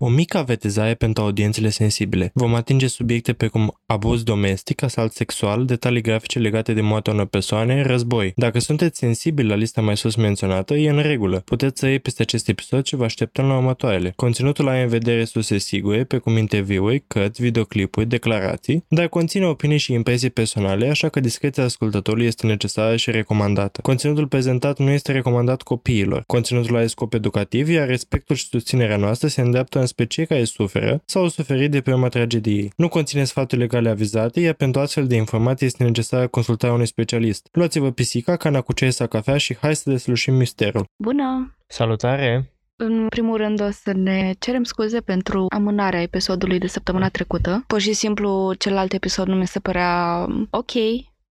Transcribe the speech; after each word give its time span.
O 0.00 0.08
mică 0.08 0.38
avertizare 0.38 0.94
pentru 0.94 1.22
audiențele 1.22 1.68
sensibile. 1.68 2.30
Vom 2.34 2.54
atinge 2.54 2.86
subiecte 2.86 3.32
precum 3.32 3.80
abuz 3.86 4.22
domestic, 4.22 4.82
asalt 4.82 5.12
sexual, 5.12 5.64
detalii 5.64 6.00
grafice 6.00 6.38
legate 6.38 6.72
de 6.72 6.80
moartea 6.80 7.12
unor 7.12 7.26
persoane, 7.26 7.82
război. 7.82 8.32
Dacă 8.36 8.58
sunteți 8.58 8.98
sensibili 8.98 9.48
la 9.48 9.54
lista 9.54 9.80
mai 9.80 9.96
sus 9.96 10.14
menționată, 10.14 10.74
e 10.74 10.90
în 10.90 11.02
regulă. 11.02 11.42
Puteți 11.44 11.80
să 11.80 11.86
iei 11.86 11.98
peste 11.98 12.22
acest 12.22 12.48
episod 12.48 12.84
și 12.84 12.96
vă 12.96 13.04
așteptăm 13.04 13.46
la 13.46 13.56
următoarele. 13.56 14.12
Conținutul 14.16 14.68
are 14.68 14.82
în 14.82 14.88
vedere 14.88 15.24
surse 15.24 15.58
sigure, 15.58 16.04
precum 16.04 16.36
interviuri, 16.36 17.04
cărți, 17.06 17.42
videoclipuri, 17.42 18.06
declarații, 18.06 18.84
dar 18.88 19.08
conține 19.08 19.46
opinii 19.46 19.78
și 19.78 19.92
impresii 19.92 20.30
personale, 20.30 20.88
așa 20.88 21.08
că 21.08 21.20
discreția 21.20 21.64
ascultătorului 21.64 22.26
este 22.26 22.46
necesară 22.46 22.96
și 22.96 23.10
recomandată. 23.10 23.80
Conținutul 23.80 24.26
prezentat 24.26 24.78
nu 24.78 24.90
este 24.90 25.12
recomandat 25.12 25.62
copiilor. 25.62 26.22
Conținutul 26.26 26.76
are 26.76 26.86
scop 26.86 27.14
educativ, 27.14 27.68
iar 27.68 27.86
respectul 27.86 28.36
și 28.36 28.48
susținerea 28.48 28.96
noastră 28.96 29.28
se 29.28 29.40
îndreaptă 29.40 29.84
spre 29.86 30.06
cei 30.06 30.26
care 30.26 30.44
suferă 30.44 31.02
sau 31.04 31.22
au 31.22 31.28
suferit 31.28 31.70
de 31.70 31.80
pe 31.80 31.92
urma 31.92 32.08
tragediei. 32.08 32.72
Nu 32.76 32.88
conține 32.88 33.24
sfaturi 33.24 33.60
legale 33.60 33.88
avizate, 33.88 34.40
iar 34.40 34.54
pentru 34.54 34.80
astfel 34.80 35.06
de 35.06 35.16
informații 35.16 35.66
este 35.66 35.84
necesară 35.84 36.26
consultarea 36.26 36.74
unui 36.74 36.86
specialist. 36.86 37.48
Luați-vă 37.52 37.90
pisica, 37.90 38.36
cana 38.36 38.60
cu 38.60 38.72
ceai 38.72 38.92
sau 38.92 39.06
cafea 39.06 39.36
și 39.36 39.56
hai 39.56 39.76
să 39.76 39.90
deslușim 39.90 40.34
misterul. 40.34 40.84
Bună! 40.96 41.56
Salutare! 41.66 42.50
În 42.78 43.06
primul 43.08 43.36
rând 43.36 43.60
o 43.60 43.70
să 43.70 43.92
ne 43.92 44.32
cerem 44.38 44.62
scuze 44.62 45.00
pentru 45.00 45.46
amânarea 45.48 46.02
episodului 46.02 46.58
de 46.58 46.66
săptămâna 46.66 47.08
trecută. 47.08 47.64
Pur 47.66 47.80
și 47.80 47.92
simplu, 47.92 48.54
celălalt 48.58 48.92
episod 48.92 49.26
nu 49.26 49.34
mi 49.34 49.46
se 49.46 49.58
părea 49.58 50.26
ok, 50.50 50.72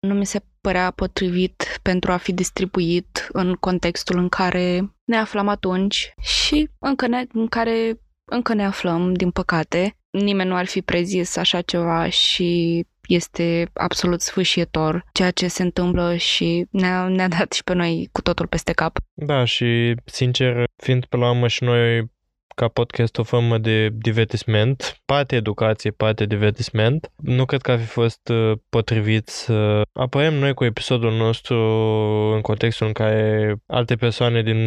nu 0.01 0.15
mi 0.15 0.27
se 0.27 0.41
părea 0.61 0.91
potrivit 0.91 1.79
pentru 1.83 2.13
a 2.13 2.17
fi 2.17 2.33
distribuit 2.33 3.29
în 3.33 3.55
contextul 3.55 4.19
în 4.19 4.29
care 4.29 4.95
ne 5.05 5.17
aflam 5.17 5.49
atunci 5.49 6.15
și 6.21 6.69
încă 6.79 7.07
ne, 7.07 7.25
în 7.33 7.47
care 7.47 8.01
încă 8.25 8.55
ne 8.55 8.65
aflăm, 8.65 9.13
din 9.15 9.31
păcate. 9.31 9.97
Nimeni 10.11 10.49
nu 10.49 10.57
ar 10.57 10.67
fi 10.67 10.83
prezis 10.83 11.37
așa 11.37 11.61
ceva 11.61 12.09
și 12.09 12.81
este 13.09 13.71
absolut 13.73 14.21
sfârșitor 14.21 15.05
ceea 15.13 15.31
ce 15.31 15.49
se 15.49 15.63
întâmplă 15.63 16.17
și 16.17 16.67
ne-a, 16.71 17.09
ne-a 17.09 17.29
dat 17.29 17.53
și 17.53 17.65
pe 17.65 17.73
noi 17.75 18.09
cu 18.13 18.23
totul 18.23 18.47
peste 18.47 18.73
cap. 18.73 18.99
Da, 19.15 19.45
și 19.45 19.95
sincer, 20.05 20.65
fiind 20.77 21.05
pe 21.05 21.17
la 21.17 21.31
urmă 21.31 21.49
și 21.49 21.65
noi 21.65 22.11
ca 22.55 22.69
podcast 22.69 23.19
o 23.19 23.23
formă 23.23 23.59
de 23.59 23.89
divertisment, 23.93 25.01
poate 25.05 25.37
educație, 25.37 25.91
poate 25.91 26.25
divertisment. 26.25 27.13
Nu 27.17 27.45
cred 27.45 27.61
că 27.61 27.71
ar 27.71 27.79
fi 27.79 27.87
fost 27.87 28.29
uh, 28.29 28.53
potrivit 28.69 29.29
să 29.29 29.83
apărăm 29.93 30.35
noi 30.35 30.55
cu 30.55 30.65
episodul 30.65 31.13
nostru 31.13 31.57
în 32.35 32.41
contextul 32.41 32.87
în 32.87 32.93
care 32.93 33.55
alte 33.67 33.95
persoane 33.95 34.43
din 34.43 34.59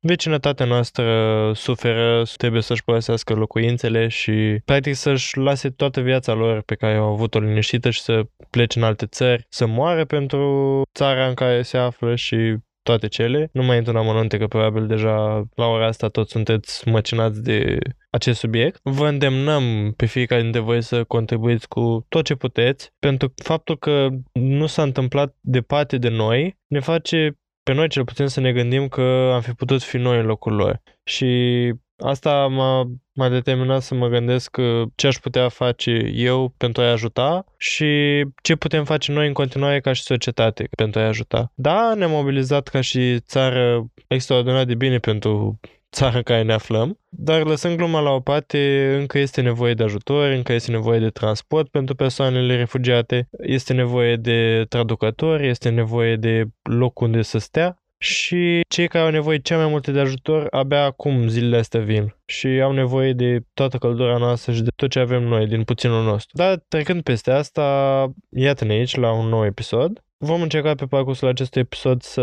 vecinătatea 0.00 0.66
noastră 0.66 1.52
suferă, 1.54 2.22
trebuie 2.36 2.62
să-și 2.62 2.84
părăsească 2.84 3.34
locuințele 3.34 4.08
și 4.08 4.60
practic 4.64 4.94
să-și 4.94 5.36
lase 5.38 5.70
toată 5.70 6.00
viața 6.00 6.32
lor 6.32 6.62
pe 6.62 6.74
care 6.74 6.96
au 6.96 7.12
avut-o 7.12 7.38
liniștită 7.38 7.90
și 7.90 8.00
să 8.00 8.22
plece 8.50 8.78
în 8.78 8.84
alte 8.84 9.06
țări, 9.06 9.46
să 9.48 9.66
moară 9.66 10.04
pentru 10.04 10.82
țara 10.94 11.26
în 11.26 11.34
care 11.34 11.62
se 11.62 11.76
află 11.76 12.14
și 12.14 12.56
toate 12.82 13.08
cele. 13.08 13.48
Nu 13.52 13.62
mai 13.62 13.76
intru 13.76 13.92
în 13.92 13.98
amănunte 13.98 14.38
că 14.38 14.46
probabil 14.46 14.86
deja 14.86 15.44
la 15.54 15.66
ora 15.66 15.86
asta 15.86 16.08
toți 16.08 16.30
sunteți 16.30 16.88
măcinați 16.88 17.42
de 17.42 17.78
acest 18.10 18.38
subiect. 18.38 18.80
Vă 18.82 19.08
îndemnăm 19.08 19.92
pe 19.96 20.06
fiecare 20.06 20.42
dintre 20.42 20.60
voi 20.60 20.82
să 20.82 21.04
contribuiți 21.04 21.68
cu 21.68 22.06
tot 22.08 22.24
ce 22.24 22.34
puteți, 22.34 22.92
pentru 22.98 23.32
faptul 23.42 23.78
că 23.78 24.08
nu 24.32 24.66
s-a 24.66 24.82
întâmplat 24.82 25.34
departe 25.40 25.98
de 25.98 26.08
noi 26.08 26.58
ne 26.66 26.80
face 26.80 27.36
pe 27.62 27.72
noi 27.72 27.88
cel 27.88 28.04
puțin 28.04 28.26
să 28.26 28.40
ne 28.40 28.52
gândim 28.52 28.88
că 28.88 29.30
am 29.34 29.40
fi 29.40 29.52
putut 29.52 29.82
fi 29.82 29.96
noi 29.96 30.18
în 30.18 30.26
locul 30.26 30.54
lor. 30.54 30.82
Și 31.04 31.72
asta 31.96 32.46
m-a, 32.46 32.90
m-a 33.12 33.28
determinat 33.28 33.82
să 33.82 33.94
mă 33.94 34.08
gândesc 34.08 34.56
ce 34.94 35.06
aș 35.06 35.16
putea 35.16 35.48
face 35.48 35.90
eu 36.14 36.54
pentru 36.56 36.82
a-i 36.82 36.90
ajuta 36.90 37.44
și 37.56 38.22
ce 38.42 38.56
putem 38.56 38.84
face 38.84 39.12
noi 39.12 39.26
în 39.26 39.32
continuare 39.32 39.80
ca 39.80 39.92
și 39.92 40.02
societate 40.02 40.68
pentru 40.76 41.00
a-i 41.00 41.06
ajuta. 41.06 41.52
Da, 41.54 41.94
ne-am 41.94 42.10
mobilizat 42.10 42.68
ca 42.68 42.80
și 42.80 43.20
țară 43.20 43.86
extraordinar 44.06 44.64
de 44.64 44.74
bine 44.74 44.98
pentru 44.98 45.60
țara 45.92 46.16
în 46.16 46.22
care 46.22 46.42
ne 46.42 46.52
aflăm, 46.52 46.98
dar 47.08 47.44
lăsând 47.44 47.76
gluma 47.76 48.00
la 48.00 48.10
o 48.10 48.20
parte, 48.20 48.92
încă 48.98 49.18
este 49.18 49.40
nevoie 49.40 49.74
de 49.74 49.82
ajutor, 49.82 50.30
încă 50.30 50.52
este 50.52 50.70
nevoie 50.70 50.98
de 50.98 51.10
transport 51.10 51.68
pentru 51.68 51.94
persoanele 51.94 52.56
refugiate, 52.56 53.28
este 53.40 53.72
nevoie 53.72 54.16
de 54.16 54.64
traducători, 54.68 55.48
este 55.48 55.68
nevoie 55.68 56.16
de 56.16 56.44
loc 56.62 57.00
unde 57.00 57.22
să 57.22 57.38
stea 57.38 57.81
și 58.02 58.60
cei 58.68 58.88
care 58.88 59.04
au 59.04 59.10
nevoie 59.10 59.38
cel 59.38 59.56
mai 59.56 59.68
multe 59.68 59.92
de 59.92 60.00
ajutor 60.00 60.46
abia 60.50 60.84
acum 60.84 61.28
zilele 61.28 61.56
astea 61.56 61.80
vin 61.80 62.14
și 62.26 62.46
au 62.46 62.72
nevoie 62.72 63.12
de 63.12 63.40
toată 63.54 63.76
căldura 63.76 64.16
noastră 64.16 64.52
și 64.52 64.62
de 64.62 64.70
tot 64.76 64.90
ce 64.90 64.98
avem 64.98 65.22
noi 65.22 65.46
din 65.46 65.62
puținul 65.62 66.04
nostru. 66.04 66.36
Dar 66.36 66.64
trecând 66.68 67.02
peste 67.02 67.30
asta, 67.30 68.06
iată-ne 68.30 68.72
aici 68.72 68.96
la 68.96 69.12
un 69.12 69.28
nou 69.28 69.44
episod. 69.44 70.02
Vom 70.18 70.42
încerca 70.42 70.74
pe 70.74 70.84
parcursul 70.84 71.28
acestui 71.28 71.60
episod 71.60 72.02
să 72.02 72.22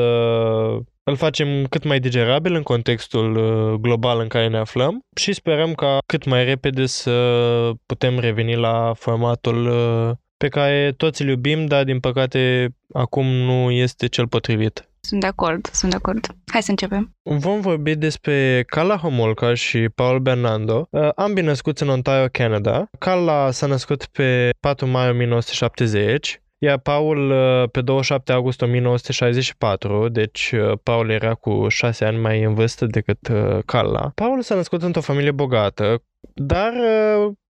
îl 1.04 1.16
facem 1.16 1.66
cât 1.66 1.84
mai 1.84 2.00
digerabil 2.00 2.54
în 2.54 2.64
contextul 2.64 3.36
uh, 3.36 3.80
global 3.80 4.20
în 4.20 4.28
care 4.28 4.48
ne 4.48 4.58
aflăm 4.58 5.00
și 5.16 5.34
sperăm 5.34 5.74
ca 5.74 5.98
cât 6.06 6.26
mai 6.26 6.46
repede 6.46 6.86
să 6.86 7.72
putem 7.86 8.20
reveni 8.20 8.56
la 8.56 8.94
formatul 8.96 9.68
uh, 9.68 10.16
pe 10.38 10.48
care 10.48 10.94
toți 10.98 11.22
îl 11.22 11.28
iubim, 11.28 11.66
dar 11.66 11.84
din 11.84 12.00
păcate 12.00 12.70
acum 12.94 13.26
nu 13.26 13.72
este 13.72 14.08
cel 14.08 14.28
potrivit. 14.28 14.89
Sunt 15.10 15.22
de 15.22 15.28
acord, 15.28 15.70
sunt 15.72 15.92
de 15.92 15.98
acord. 15.98 16.28
Hai 16.52 16.62
să 16.62 16.70
începem. 16.70 17.16
Vom 17.24 17.62
vorbi 17.62 17.96
despre 17.96 18.64
Carla 18.68 18.98
Homolka 18.98 19.54
și 19.54 19.90
Paul 19.96 20.20
Bernardo, 20.20 20.88
uh, 20.92 21.10
ambii 21.16 21.44
născuți 21.44 21.84
în 21.84 21.90
Ontario, 21.90 22.28
Canada. 22.32 22.90
Carla 23.00 23.52
s-a 23.52 23.68
născut 23.68 24.06
pe 24.06 24.50
4 24.60 24.88
mai 24.88 25.10
1970, 25.10 26.42
iar 26.58 26.78
Paul 26.78 27.30
uh, 27.30 27.70
pe 27.72 27.82
27 27.82 28.32
august 28.32 28.62
1964, 28.62 30.10
deci 30.10 30.52
uh, 30.52 30.78
Paul 30.84 31.10
era 31.10 31.34
cu 31.34 31.68
6 31.68 32.06
ani 32.06 32.18
mai 32.18 32.44
în 32.44 32.54
vârstă 32.54 32.86
decât 32.86 33.20
Carla. 33.66 34.12
Paul 34.16 34.42
s-a 34.42 34.56
născut 34.56 34.82
într-o 34.82 35.02
familie 35.02 35.32
bogată, 35.32 36.04
dar 36.34 36.72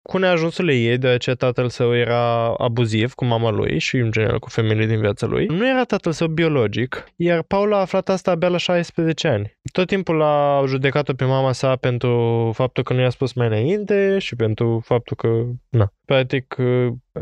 cu 0.10 0.18
neajunsurile 0.18 0.74
ei, 0.74 0.98
deoarece 0.98 1.36
tatăl 1.36 1.70
său 1.70 1.96
era 1.96 2.54
abuziv 2.54 3.14
cu 3.14 3.26
mama 3.26 3.50
lui 3.50 3.80
și 3.80 3.98
în 3.98 4.12
general 4.12 4.40
cu 4.40 4.50
femeile 4.50 4.86
din 4.86 5.00
viața 5.00 5.26
lui, 5.26 5.46
nu 5.46 5.68
era 5.68 5.84
tatăl 5.84 6.12
său 6.12 6.28
biologic, 6.28 7.06
iar 7.16 7.42
Paul 7.42 7.74
a 7.74 7.80
aflat 7.80 8.10
asta 8.10 8.32
abia 8.32 8.48
la 8.48 8.58
16 8.58 9.28
ani. 9.28 9.58
Tot 9.72 9.88
timpul 9.88 10.22
a 10.22 10.64
judecat-o 10.68 11.14
pe 11.14 11.26
mama 11.26 11.52
sa 11.52 11.76
pentru 11.76 12.52
faptul 12.54 12.84
că 12.84 12.94
nu 12.94 13.02
i-a 13.02 13.10
spus 13.10 13.34
mai 13.34 13.48
înainte 13.48 14.18
și 14.20 14.36
pentru 14.36 14.82
faptul 14.86 15.16
că, 15.16 15.28
na, 15.70 15.94
practic 16.06 16.56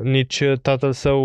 nici 0.01 0.43
tatăl 0.61 0.91
său 0.91 1.19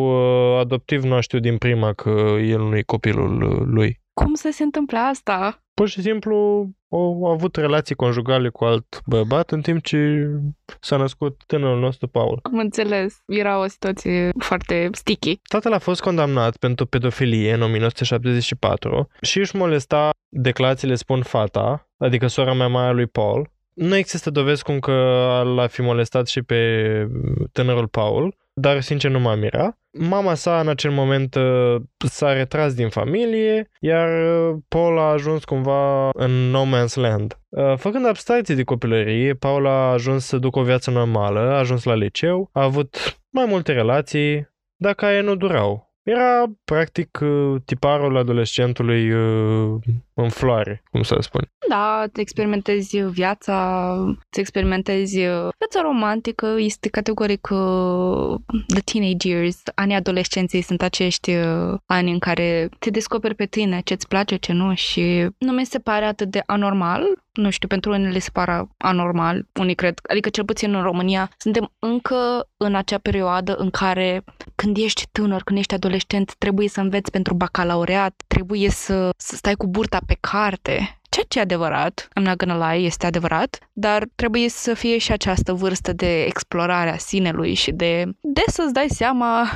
uh, 0.54 0.60
adoptiv 0.60 1.02
nu 1.02 1.14
a 1.14 1.20
știut 1.20 1.42
din 1.42 1.56
prima 1.56 1.92
că 1.92 2.36
el 2.40 2.60
nu 2.60 2.76
e 2.76 2.82
copilul 2.82 3.42
uh, 3.42 3.60
lui. 3.64 4.00
Cum 4.12 4.34
să 4.34 4.48
se 4.52 4.62
întâmple 4.62 4.98
asta? 4.98 5.62
Pur 5.78 5.88
și 5.88 6.00
simplu 6.00 6.68
au 6.90 7.24
avut 7.24 7.56
relații 7.56 7.94
conjugale 7.94 8.48
cu 8.48 8.64
alt 8.64 9.00
bărbat 9.06 9.50
în 9.50 9.60
timp 9.60 9.82
ce 9.82 10.30
s-a 10.80 10.96
născut 10.96 11.42
tânărul 11.46 11.78
nostru 11.80 12.06
Paul. 12.06 12.40
Am 12.42 12.58
înțeles. 12.58 13.22
Era 13.26 13.60
o 13.60 13.66
situație 13.66 14.30
foarte 14.38 14.88
sticky. 14.92 15.40
Tatăl 15.48 15.72
a 15.72 15.78
fost 15.78 16.00
condamnat 16.00 16.56
pentru 16.56 16.86
pedofilie 16.86 17.52
în 17.52 17.62
1974 17.62 19.08
și 19.20 19.38
își 19.38 19.56
molesta, 19.56 20.10
declarațiile 20.28 20.94
spun 20.94 21.22
fata, 21.22 21.88
adică 21.96 22.26
sora 22.26 22.54
mea 22.54 22.68
mare 22.68 22.88
a 22.88 22.92
lui 22.92 23.06
Paul. 23.06 23.50
Nu 23.74 23.96
există 23.96 24.30
dovezi 24.30 24.62
cum 24.62 24.78
că 24.78 24.92
l-a 25.54 25.66
fi 25.66 25.80
molestat 25.80 26.26
și 26.26 26.42
pe 26.42 26.60
tânărul 27.52 27.88
Paul, 27.88 28.36
dar 28.60 28.80
sincer 28.80 29.10
nu 29.10 29.20
m-a 29.20 29.34
mirat. 29.34 29.78
Mama 29.98 30.34
sa 30.34 30.60
în 30.60 30.68
acel 30.68 30.90
moment 30.90 31.34
uh, 31.34 31.76
s-a 31.98 32.32
retras 32.32 32.74
din 32.74 32.88
familie, 32.88 33.70
iar 33.80 34.08
uh, 34.08 34.56
Paul 34.68 34.98
a 34.98 35.10
ajuns 35.10 35.44
cumva 35.44 36.10
în 36.12 36.30
no 36.30 36.64
man's 36.64 36.94
land. 36.94 37.38
Uh, 37.48 37.76
făcând 37.76 38.06
abstracție 38.06 38.54
de 38.54 38.62
copilărie, 38.62 39.34
Paul 39.34 39.66
a 39.66 39.90
ajuns 39.90 40.24
să 40.24 40.38
ducă 40.38 40.58
o 40.58 40.62
viață 40.62 40.90
normală, 40.90 41.40
a 41.40 41.58
ajuns 41.58 41.84
la 41.84 41.94
liceu, 41.94 42.50
a 42.52 42.62
avut 42.62 43.18
mai 43.30 43.44
multe 43.48 43.72
relații, 43.72 44.48
dar 44.76 44.94
care 44.94 45.20
nu 45.20 45.34
durau. 45.34 45.86
Era, 46.02 46.44
practic, 46.64 47.18
tiparul 47.64 48.16
adolescentului 48.16 49.08
în 50.14 50.28
floare, 50.28 50.82
cum 50.90 51.02
să 51.02 51.16
spun. 51.20 51.50
Da, 51.68 52.04
te 52.12 52.20
experimentezi 52.20 52.98
viața, 52.98 53.96
te 54.30 54.40
experimentezi 54.40 55.16
viața 55.58 55.80
romantică, 55.82 56.54
este 56.58 56.88
categoric 56.88 57.46
the 58.66 58.80
teenage 58.84 59.28
years, 59.28 59.62
anii 59.74 59.94
adolescenței 59.94 60.62
sunt 60.62 60.82
acești 60.82 61.32
ani 61.86 62.10
în 62.10 62.18
care 62.18 62.68
te 62.78 62.90
descoperi 62.90 63.34
pe 63.34 63.46
tine, 63.46 63.80
ce-ți 63.84 64.08
place, 64.08 64.36
ce 64.36 64.52
nu 64.52 64.74
și 64.74 65.26
nu 65.38 65.52
mi 65.52 65.66
se 65.66 65.78
pare 65.78 66.04
atât 66.04 66.30
de 66.30 66.42
anormal. 66.46 67.02
Nu 67.32 67.50
știu, 67.50 67.68
pentru 67.68 67.90
unele 67.90 68.18
se 68.18 68.30
pare 68.32 68.68
anormal, 68.76 69.46
unii 69.60 69.74
cred, 69.74 69.98
adică 70.08 70.28
cel 70.28 70.44
puțin 70.44 70.74
în 70.74 70.82
România, 70.82 71.30
suntem 71.36 71.72
încă 71.78 72.48
în 72.56 72.74
acea 72.74 72.98
perioadă 72.98 73.54
în 73.54 73.70
care 73.70 74.24
când 74.54 74.76
ești 74.76 75.06
tânăr, 75.12 75.42
când 75.42 75.58
ești 75.58 75.74
adolescent, 75.74 76.34
trebuie 76.34 76.68
să 76.68 76.80
înveți 76.80 77.10
pentru 77.10 77.34
bacalaureat, 77.34 78.22
trebuie 78.26 78.70
să, 78.70 79.10
să 79.16 79.36
stai 79.36 79.54
cu 79.54 79.66
burta 79.66 79.98
pe 80.06 80.16
carte, 80.20 80.97
ceea 81.18 81.26
ce 81.28 81.38
e 81.38 81.42
adevărat, 81.42 82.08
I'm 82.20 82.22
not 82.22 82.36
gonna 82.36 82.72
lie, 82.72 82.86
este 82.86 83.06
adevărat, 83.06 83.58
dar 83.72 84.06
trebuie 84.14 84.48
să 84.48 84.74
fie 84.74 84.98
și 84.98 85.12
această 85.12 85.52
vârstă 85.52 85.92
de 85.92 86.22
explorare 86.22 86.90
a 86.90 86.96
sinelui 86.96 87.54
și 87.54 87.72
de, 87.72 88.04
de 88.20 88.42
să-ți 88.46 88.72
dai 88.72 88.86
seama 88.88 89.50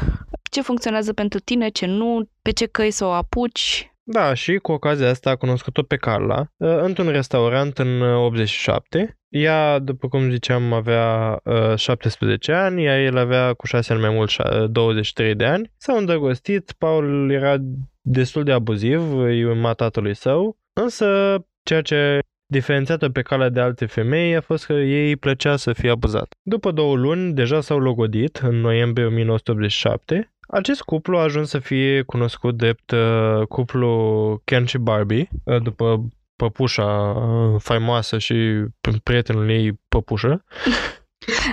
ce 0.50 0.60
funcționează 0.60 1.12
pentru 1.12 1.38
tine, 1.38 1.68
ce 1.68 1.86
nu, 1.86 2.28
pe 2.42 2.50
ce 2.50 2.66
căi 2.66 2.90
să 2.90 3.04
o 3.04 3.10
apuci, 3.10 3.86
Da, 4.04 4.34
și 4.34 4.56
cu 4.56 4.72
ocazia 4.72 5.08
asta 5.08 5.30
a 5.30 5.36
cunoscut-o 5.36 5.82
pe 5.82 5.96
Carla 5.96 6.46
uh, 6.56 6.78
într-un 6.80 7.08
restaurant 7.08 7.78
în 7.78 8.00
uh, 8.00 8.24
87. 8.24 9.18
Ea, 9.28 9.78
după 9.78 10.08
cum 10.08 10.30
ziceam, 10.30 10.72
avea 10.72 11.40
uh, 11.44 11.76
17 11.76 12.52
ani, 12.52 12.82
iar 12.82 12.98
el 12.98 13.16
avea 13.16 13.52
cu 13.52 13.66
6 13.66 13.92
ani 13.92 14.02
mai 14.02 14.10
mult 14.10 14.30
șa- 14.30 14.66
23 14.70 15.34
de 15.34 15.44
ani. 15.44 15.72
S-au 15.76 15.96
îndrăgostit, 15.96 16.72
Paul 16.78 17.30
era 17.30 17.56
destul 18.00 18.42
de 18.44 18.52
abuziv, 18.52 19.12
îi 19.16 19.44
urma 19.44 19.72
tatălui 19.72 20.14
său, 20.14 20.58
însă 20.72 21.36
ceea 21.62 21.82
ce 21.82 22.18
diferențiată 22.46 23.08
pe 23.08 23.22
calea 23.22 23.48
de 23.48 23.60
alte 23.60 23.86
femei 23.86 24.36
a 24.36 24.40
fost 24.40 24.66
că 24.66 24.72
ei 24.72 25.08
îi 25.08 25.16
plăcea 25.16 25.56
să 25.56 25.72
fie 25.72 25.90
abuzat. 25.90 26.34
După 26.42 26.70
două 26.70 26.96
luni, 26.96 27.32
deja 27.32 27.60
s-au 27.60 27.78
logodit, 27.78 28.36
în 28.36 28.60
noiembrie 28.60 29.06
1987. 29.06 30.32
Acest 30.48 30.82
cuplu 30.82 31.16
a 31.16 31.22
ajuns 31.22 31.48
să 31.48 31.58
fie 31.58 32.02
cunoscut 32.02 32.56
drept 32.56 32.90
uh, 32.90 33.46
cuplu 33.48 34.40
Ken 34.44 34.64
și 34.64 34.78
Barbie, 34.78 35.28
uh, 35.44 35.62
după 35.62 36.04
păpușa 36.36 36.84
uh, 36.84 37.60
faimoasă 37.60 38.18
și 38.18 38.64
prietenul 39.02 39.50
ei 39.50 39.80
păpușă. 39.88 40.44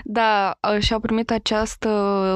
Da, 0.04 0.58
uh, 0.74 0.82
și-au 0.82 1.00
primit 1.00 1.32
această 1.32 1.90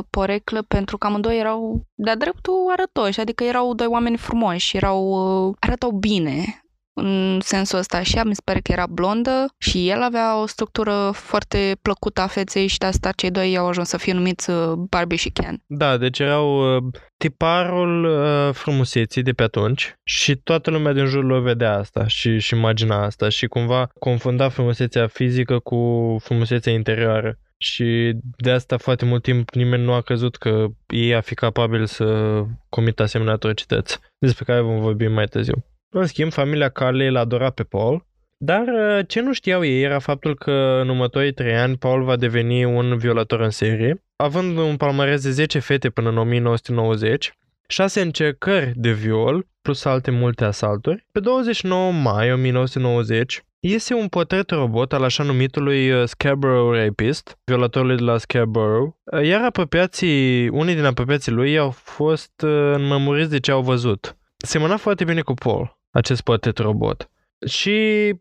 poreclă 0.10 0.62
pentru 0.68 0.98
că 0.98 1.08
amândoi 1.08 1.40
erau 1.40 1.88
de-a 1.96 2.16
dreptul 2.16 2.54
arătoși, 2.72 3.20
adică 3.20 3.44
erau 3.44 3.74
doi 3.74 3.88
oameni 3.88 4.18
frumoși, 4.18 4.78
erau, 4.78 5.08
uh, 5.48 5.56
arătau 5.60 5.92
bine 5.92 6.63
în 6.94 7.40
sensul 7.40 7.78
ăsta 7.78 8.04
și 8.04 8.16
ea 8.16 8.24
mi 8.24 8.36
se 8.36 8.42
pare 8.44 8.60
că 8.60 8.72
era 8.72 8.86
blondă 8.86 9.46
și 9.58 9.90
el 9.90 10.02
avea 10.02 10.42
o 10.42 10.46
structură 10.46 11.12
foarte 11.14 11.78
plăcută 11.82 12.22
a 12.22 12.28
feței 12.28 12.68
și 12.68 12.78
de 12.78 12.86
asta 12.86 13.12
cei 13.12 13.32
doi 13.32 13.58
au 13.58 13.68
ajuns 13.68 13.88
să 13.88 13.98
fie 13.98 14.14
numiți 14.14 14.50
uh, 14.50 14.74
Barbie 14.90 15.18
și 15.18 15.30
Ken. 15.30 15.62
Da, 15.66 15.98
deci 15.98 16.20
erau 16.20 16.76
uh, 16.76 16.84
tiparul 17.18 18.04
uh, 18.04 18.54
frumuseții 18.54 19.22
de 19.22 19.32
pe 19.32 19.44
atunci 19.44 19.96
și 20.04 20.36
toată 20.36 20.70
lumea 20.70 20.94
din 20.94 21.06
jur 21.06 21.24
o 21.24 21.42
vedea 21.42 21.78
asta 21.78 22.08
și, 22.08 22.40
și 22.40 22.56
imagina 22.56 23.04
asta 23.04 23.30
și 23.30 23.48
cumva 23.48 23.90
confunda 24.00 24.50
frumusețea 24.50 25.08
fizică 25.08 25.60
cu 25.60 25.78
frumusețea 26.20 26.74
interioară. 26.74 27.38
Și 27.58 28.12
de 28.38 28.52
asta 28.52 28.78
foarte 28.78 29.06
mult 29.06 29.24
timp 29.24 29.50
nimeni 29.50 29.84
nu 29.84 29.94
a 29.94 30.02
crezut 30.02 30.36
că 30.36 30.66
ei 30.88 31.16
a 31.16 31.22
fi 31.22 31.34
capabil 31.34 31.86
să 31.86 32.40
comită 32.70 33.04
asemenea 33.04 33.34
atrocități, 33.34 34.00
despre 34.18 34.44
care 34.44 34.62
vom 34.62 34.80
vorbi 34.80 35.08
mai 35.08 35.26
târziu. 35.26 35.66
În 35.96 36.06
schimb, 36.06 36.32
familia 36.32 36.70
Carley 36.70 37.12
l-a 37.12 37.20
adorat 37.20 37.54
pe 37.54 37.64
Paul, 37.64 38.06
dar 38.38 38.64
uh, 38.68 39.08
ce 39.08 39.22
nu 39.22 39.34
știau 39.34 39.64
ei 39.64 39.82
era 39.82 40.00
faptul 40.00 40.36
că 40.36 40.80
în 40.82 40.90
următorii 40.90 41.34
trei 41.34 41.56
ani 41.56 41.78
Paul 41.78 42.04
va 42.04 42.16
deveni 42.16 42.66
un 42.66 42.98
violator 42.98 43.40
în 43.40 43.50
serie, 43.50 44.04
având 44.16 44.58
un 44.58 44.78
palmares 44.78 45.24
de 45.24 45.32
10 45.32 45.60
fete 45.60 45.90
până 45.90 46.10
în 46.10 46.18
1990, 46.18 47.34
6 47.68 48.02
încercări 48.02 48.72
de 48.76 48.92
viol, 48.92 49.48
plus 49.62 49.86
alte 49.86 50.12
multe 50.12 50.44
asalturi. 50.44 51.06
Pe 51.12 51.20
29 51.20 51.92
mai 51.92 52.34
1990 52.34 53.44
iese 53.60 53.94
un 53.94 54.08
portret 54.08 54.50
robot 54.50 54.94
al 54.94 55.04
așa 55.04 55.24
numitului 55.24 55.92
uh, 55.92 56.08
Scarborough 56.08 56.78
Rapist, 56.78 57.38
violatorului 57.44 57.96
de 57.96 58.04
la 58.04 58.18
Scarborough, 58.18 58.94
uh, 59.04 59.26
iar 59.26 59.44
apropiații, 59.44 60.48
unii 60.50 60.76
din 60.76 60.86
apropiații 60.86 61.32
lui 61.32 61.58
au 61.58 61.70
fost 61.70 62.42
uh, 62.42 62.72
înmămuriți 62.74 63.30
de 63.30 63.40
ce 63.40 63.52
au 63.52 63.62
văzut. 63.62 64.18
Semăna 64.38 64.78
foarte 64.78 65.04
bine 65.04 65.22
cu 65.22 65.34
Paul, 65.34 65.78
acest 65.94 66.22
portret 66.22 66.58
robot. 66.58 67.08
Și 67.46 67.70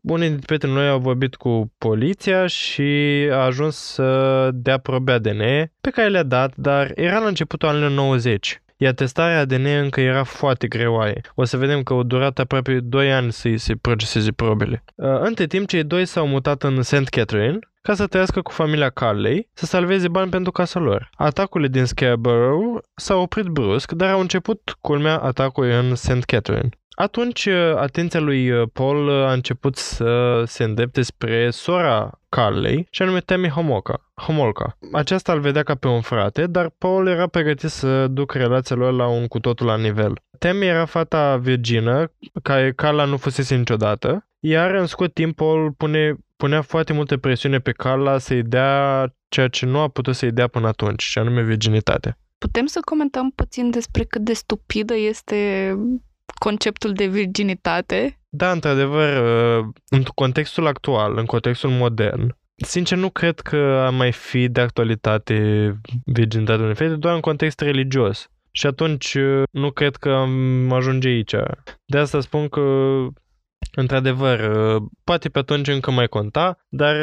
unii 0.03 0.29
dintre 0.29 0.47
prietenii 0.47 0.75
noi 0.75 0.89
au 0.89 0.99
vorbit 0.99 1.35
cu 1.35 1.73
poliția 1.79 2.47
și 2.47 2.83
a 3.31 3.37
ajuns 3.37 3.77
să 3.77 4.51
dea 4.53 4.79
probe 4.79 5.13
ADN 5.13 5.43
pe 5.81 5.91
care 5.91 6.09
le-a 6.09 6.23
dat, 6.23 6.57
dar 6.57 6.93
era 6.95 7.19
la 7.19 7.27
începutul 7.27 7.69
anilor 7.69 7.91
90. 7.91 8.63
Iar 8.77 8.93
testarea 8.93 9.39
ADN 9.39 9.65
încă 9.65 10.01
era 10.01 10.23
foarte 10.23 10.67
greoaie. 10.67 11.21
O 11.35 11.45
să 11.45 11.57
vedem 11.57 11.83
că 11.83 11.93
au 11.93 12.03
durat 12.03 12.39
aproape 12.39 12.81
2 12.81 13.13
ani 13.13 13.33
să-i 13.33 13.59
se 13.59 13.75
proceseze 13.81 14.33
probele. 14.33 14.85
Uh, 14.95 15.21
Între 15.21 15.47
timp, 15.47 15.69
cei 15.69 15.85
doi 15.85 16.05
s-au 16.05 16.27
mutat 16.27 16.63
în 16.63 16.83
St. 16.83 17.09
Catherine 17.09 17.59
ca 17.83 17.95
să 17.95 18.07
trăiască 18.07 18.41
cu 18.41 18.53
familia 18.53 18.91
Carley, 18.91 19.49
să 19.53 19.67
salveze 19.67 20.09
bani 20.09 20.31
pentru 20.31 20.53
casa 20.53 20.81
lor. 20.81 21.11
Atacurile 21.15 21.69
din 21.69 21.85
Scarborough 21.85 22.83
s-au 22.95 23.21
oprit 23.21 23.47
brusc, 23.47 23.93
dar 23.93 24.13
au 24.13 24.21
început 24.21 24.77
culmea 24.81 25.19
atacului 25.19 25.75
în 25.75 25.95
St. 25.95 26.23
Catherine. 26.25 26.69
Atunci, 27.03 27.45
uh, 27.45 27.75
atenția 27.77 28.21
lui 28.21 28.51
uh, 28.51 28.69
Paul 28.73 29.09
uh, 29.09 29.15
a 29.15 29.33
început 29.33 29.77
să 29.77 30.43
se 30.47 30.65
îndrepte 30.65 31.03
spre 31.03 31.51
sora 31.51 32.21
Carley, 32.29 32.87
și 32.91 33.03
anume 33.03 33.21
Tammy 33.21 33.49
Homolka. 33.49 34.11
Homolka. 34.15 34.79
Aceasta 34.93 35.33
îl 35.33 35.41
vedea 35.41 35.63
ca 35.63 35.75
pe 35.75 35.89
un 35.89 36.01
frate, 36.01 36.47
dar 36.47 36.69
Paul 36.79 37.09
era 37.09 37.27
pregătit 37.27 37.71
să 37.71 38.07
ducă 38.07 38.39
relația 38.39 38.77
lor 38.77 38.93
la 38.93 39.07
un 39.07 39.27
cu 39.27 39.41
totul 39.41 39.67
la 39.67 39.77
nivel. 39.77 40.13
Tammy 40.39 40.67
era 40.67 40.85
fata 40.85 41.37
virgină, 41.37 42.13
care 42.43 42.73
Carla 42.73 43.05
nu 43.05 43.17
fusese 43.17 43.57
niciodată, 43.57 44.27
iar 44.41 44.75
în 44.75 44.87
scurt 44.87 45.15
timp 45.15 45.37
Paul 45.37 45.73
pune, 45.73 46.17
punea 46.37 46.63
foarte 46.63 46.93
multă 46.93 47.17
presiune 47.17 47.59
pe 47.59 47.73
Carla 47.73 48.19
să-i 48.19 48.43
dea 48.43 49.07
ceea 49.29 49.49
ce 49.49 49.67
nu 49.67 49.79
a 49.79 49.89
putut 49.89 50.15
să-i 50.15 50.33
dea 50.33 50.47
până 50.47 50.67
atunci, 50.67 51.03
și 51.03 51.19
anume 51.19 51.43
virginitate. 51.43 52.19
Putem 52.39 52.67
să 52.67 52.81
comentăm 52.85 53.31
puțin 53.31 53.71
despre 53.71 54.05
cât 54.05 54.21
de 54.21 54.33
stupidă 54.33 54.95
este 54.97 55.75
conceptul 56.39 56.93
de 56.93 57.07
virginitate? 57.07 58.19
Da, 58.29 58.51
într-adevăr, 58.51 59.23
uh, 59.23 59.65
în 59.89 60.03
contextul 60.03 60.67
actual, 60.67 61.17
în 61.17 61.25
contextul 61.25 61.71
modern, 61.71 62.37
sincer 62.55 62.99
nu 62.99 63.11
cred 63.11 63.41
că 63.41 63.57
ar 63.57 63.93
mai 63.93 64.13
fi 64.13 64.49
de 64.49 64.61
actualitate 64.61 65.37
virginitatea 66.05 66.63
unei 66.63 66.75
fete, 66.75 66.95
doar 66.95 67.15
în 67.15 67.21
context 67.21 67.61
religios. 67.61 68.31
Și 68.51 68.67
atunci 68.67 69.15
uh, 69.15 69.43
nu 69.51 69.71
cred 69.71 69.97
că 69.97 70.09
am 70.09 70.73
ajunge 70.73 71.09
aici. 71.09 71.35
De 71.85 71.99
asta 71.99 72.21
spun 72.21 72.49
că, 72.49 72.61
într-adevăr, 73.75 74.57
uh, 74.57 74.83
poate 75.05 75.29
pe 75.29 75.39
atunci 75.39 75.69
încă 75.69 75.91
mai 75.91 76.07
conta, 76.07 76.59
dar 76.69 76.95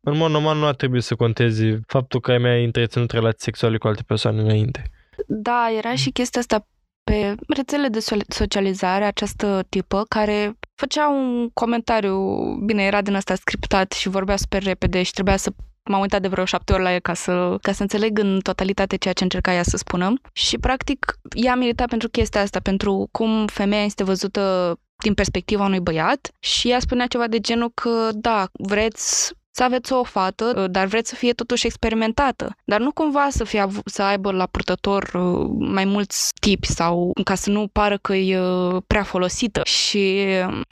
în 0.00 0.16
mod 0.16 0.30
normal 0.30 0.56
nu 0.56 0.66
ar 0.66 0.74
trebui 0.74 1.00
să 1.00 1.14
contezi 1.14 1.64
faptul 1.86 2.20
că 2.20 2.30
ai 2.30 2.38
mai 2.38 2.64
întreținut 2.64 3.10
relații 3.10 3.42
sexuale 3.42 3.78
cu 3.78 3.86
alte 3.86 4.02
persoane 4.06 4.40
înainte. 4.40 4.90
Da, 5.26 5.66
era 5.78 5.94
și 5.94 6.10
chestia 6.10 6.40
asta 6.40 6.66
pe 7.04 7.34
rețele 7.48 7.88
de 7.88 8.04
socializare, 8.28 9.04
această 9.04 9.66
tipă, 9.68 10.04
care 10.08 10.58
făcea 10.74 11.08
un 11.08 11.48
comentariu, 11.48 12.42
bine, 12.64 12.82
era 12.82 13.02
din 13.02 13.14
asta 13.14 13.34
scriptat 13.34 13.92
și 13.92 14.08
vorbea 14.08 14.36
super 14.36 14.62
repede 14.62 15.02
și 15.02 15.12
trebuia 15.12 15.36
să 15.36 15.50
m-am 15.84 16.00
uitat 16.00 16.20
de 16.22 16.28
vreo 16.28 16.44
șapte 16.44 16.72
ori 16.72 16.82
la 16.82 16.92
el 16.92 17.00
ca 17.00 17.14
să, 17.14 17.56
ca 17.62 17.72
să 17.72 17.82
înțeleg 17.82 18.18
în 18.18 18.40
totalitate 18.42 18.96
ceea 18.96 19.14
ce 19.14 19.22
încerca 19.22 19.54
ea 19.54 19.62
să 19.62 19.76
spună. 19.76 20.12
Și, 20.32 20.58
practic, 20.58 21.18
ea 21.34 21.54
milita 21.54 21.84
pentru 21.84 22.08
chestia 22.08 22.40
asta, 22.40 22.60
pentru 22.60 23.08
cum 23.10 23.46
femeia 23.46 23.84
este 23.84 24.04
văzută 24.04 24.74
din 25.02 25.14
perspectiva 25.14 25.64
unui 25.64 25.80
băiat 25.80 26.30
și 26.38 26.70
ea 26.70 26.78
spunea 26.78 27.06
ceva 27.06 27.26
de 27.26 27.40
genul 27.40 27.70
că, 27.74 28.08
da, 28.12 28.46
vreți 28.52 29.32
să 29.50 29.62
aveți 29.62 29.92
o 29.92 30.02
fată, 30.02 30.66
dar 30.70 30.86
vreți 30.86 31.08
să 31.08 31.14
fie 31.14 31.32
totuși 31.32 31.66
experimentată. 31.66 32.56
Dar 32.64 32.80
nu 32.80 32.92
cumva 32.92 33.28
să, 33.30 33.44
fie, 33.44 33.66
să 33.84 34.02
aibă 34.02 34.32
la 34.32 34.46
purtător 34.46 35.10
mai 35.58 35.84
mulți 35.84 36.32
tipi 36.40 36.66
sau 36.66 37.12
ca 37.24 37.34
să 37.34 37.50
nu 37.50 37.68
pară 37.72 37.96
că 37.96 38.14
e 38.14 38.38
prea 38.86 39.02
folosită. 39.02 39.60
Și 39.64 40.24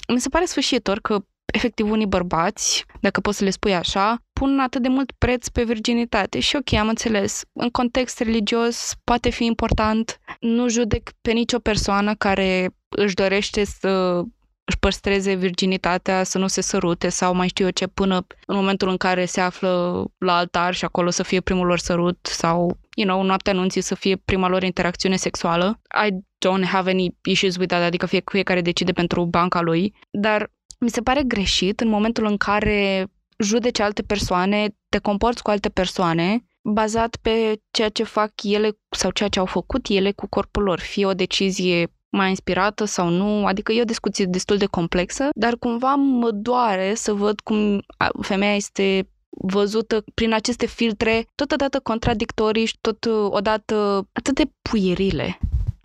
mi 0.08 0.20
se 0.20 0.28
pare 0.28 0.44
sfârșitor 0.44 1.00
că 1.00 1.18
efectiv 1.52 1.90
unii 1.90 2.06
bărbați, 2.06 2.85
dacă 3.00 3.20
poți 3.20 3.38
să 3.38 3.44
le 3.44 3.50
spui 3.50 3.75
așa, 3.75 4.23
pun 4.32 4.58
atât 4.58 4.82
de 4.82 4.88
mult 4.88 5.12
preț 5.18 5.49
pe 5.49 5.64
virginitate. 5.64 6.40
Și 6.40 6.56
ok, 6.56 6.73
am 6.73 6.88
înțeles, 6.88 7.42
în 7.52 7.68
context 7.68 8.18
religios 8.18 8.92
poate 9.04 9.30
fi 9.30 9.44
important. 9.44 10.18
Nu 10.40 10.68
judec 10.68 11.11
pe 11.20 11.32
nicio 11.32 11.58
persoană 11.58 12.14
care 12.14 12.70
își 12.88 13.14
dorește 13.14 13.64
să 13.64 14.23
își 14.68 14.78
păstreze 14.78 15.34
virginitatea, 15.34 16.22
să 16.22 16.38
nu 16.38 16.46
se 16.46 16.60
sărute 16.60 17.08
sau 17.08 17.34
mai 17.34 17.48
știu 17.48 17.64
eu 17.64 17.70
ce, 17.70 17.87
până 17.87 18.26
în 18.46 18.56
momentul 18.56 18.88
în 18.88 18.96
care 18.96 19.25
se 19.25 19.40
află 19.40 20.04
la 20.18 20.37
altar 20.37 20.75
și 20.75 20.84
acolo 20.84 21.10
să 21.10 21.22
fie 21.22 21.40
primul 21.40 21.66
lor 21.66 21.78
sărut 21.78 22.18
sau, 22.22 22.78
you 22.94 23.08
know, 23.08 23.22
noaptea 23.22 23.52
anunții 23.52 23.80
să 23.80 23.94
fie 23.94 24.16
prima 24.16 24.48
lor 24.48 24.62
interacțiune 24.62 25.16
sexuală. 25.16 25.80
I 26.06 26.10
don't 26.10 26.64
have 26.64 26.90
any 26.90 27.16
issues 27.28 27.56
with 27.56 27.68
that, 27.68 27.82
adică 27.82 28.06
fie, 28.06 28.22
fiecare 28.25 28.60
decide 28.60 28.92
pentru 28.92 29.25
banca 29.25 29.60
lui, 29.60 29.94
dar 30.10 30.50
mi 30.78 30.90
se 30.90 31.00
pare 31.00 31.22
greșit 31.22 31.80
în 31.80 31.88
momentul 31.88 32.25
în 32.25 32.37
care 32.37 33.06
judeci 33.38 33.80
alte 33.80 34.02
persoane, 34.02 34.68
te 34.88 34.98
comporți 34.98 35.42
cu 35.42 35.50
alte 35.50 35.68
persoane 35.68 36.42
bazat 36.62 37.16
pe 37.16 37.60
ceea 37.70 37.88
ce 37.88 38.02
fac 38.02 38.32
ele 38.42 38.70
sau 38.90 39.10
ceea 39.10 39.28
ce 39.28 39.38
au 39.38 39.46
făcut 39.46 39.87
ele 39.88 40.12
cu 40.12 40.26
corpul 40.26 40.62
lor, 40.62 40.80
fie 40.80 41.06
o 41.06 41.12
decizie 41.12 41.92
mai 42.11 42.29
inspirată 42.29 42.85
sau 42.85 43.09
nu, 43.09 43.47
adică 43.47 43.73
e 43.73 43.81
o 43.81 43.85
discuție 43.85 44.25
destul 44.25 44.57
de 44.57 44.67
complexă, 44.67 45.29
dar 45.35 45.57
cumva 45.57 45.95
mă 45.95 46.31
doare 46.31 46.95
să 46.95 47.12
văd 47.12 47.41
cum 47.41 47.81
femeia 48.21 48.55
este 48.55 49.09
văzută 49.31 50.05
prin 50.15 50.33
aceste 50.33 50.67
filtre 50.67 51.27
totodată 51.35 51.81
contradictorii 51.81 52.65
și 52.65 52.79
tot 52.81 53.05
odată 53.31 54.07
atât 54.12 54.35
de 54.35 54.50
puierile. 54.62 55.38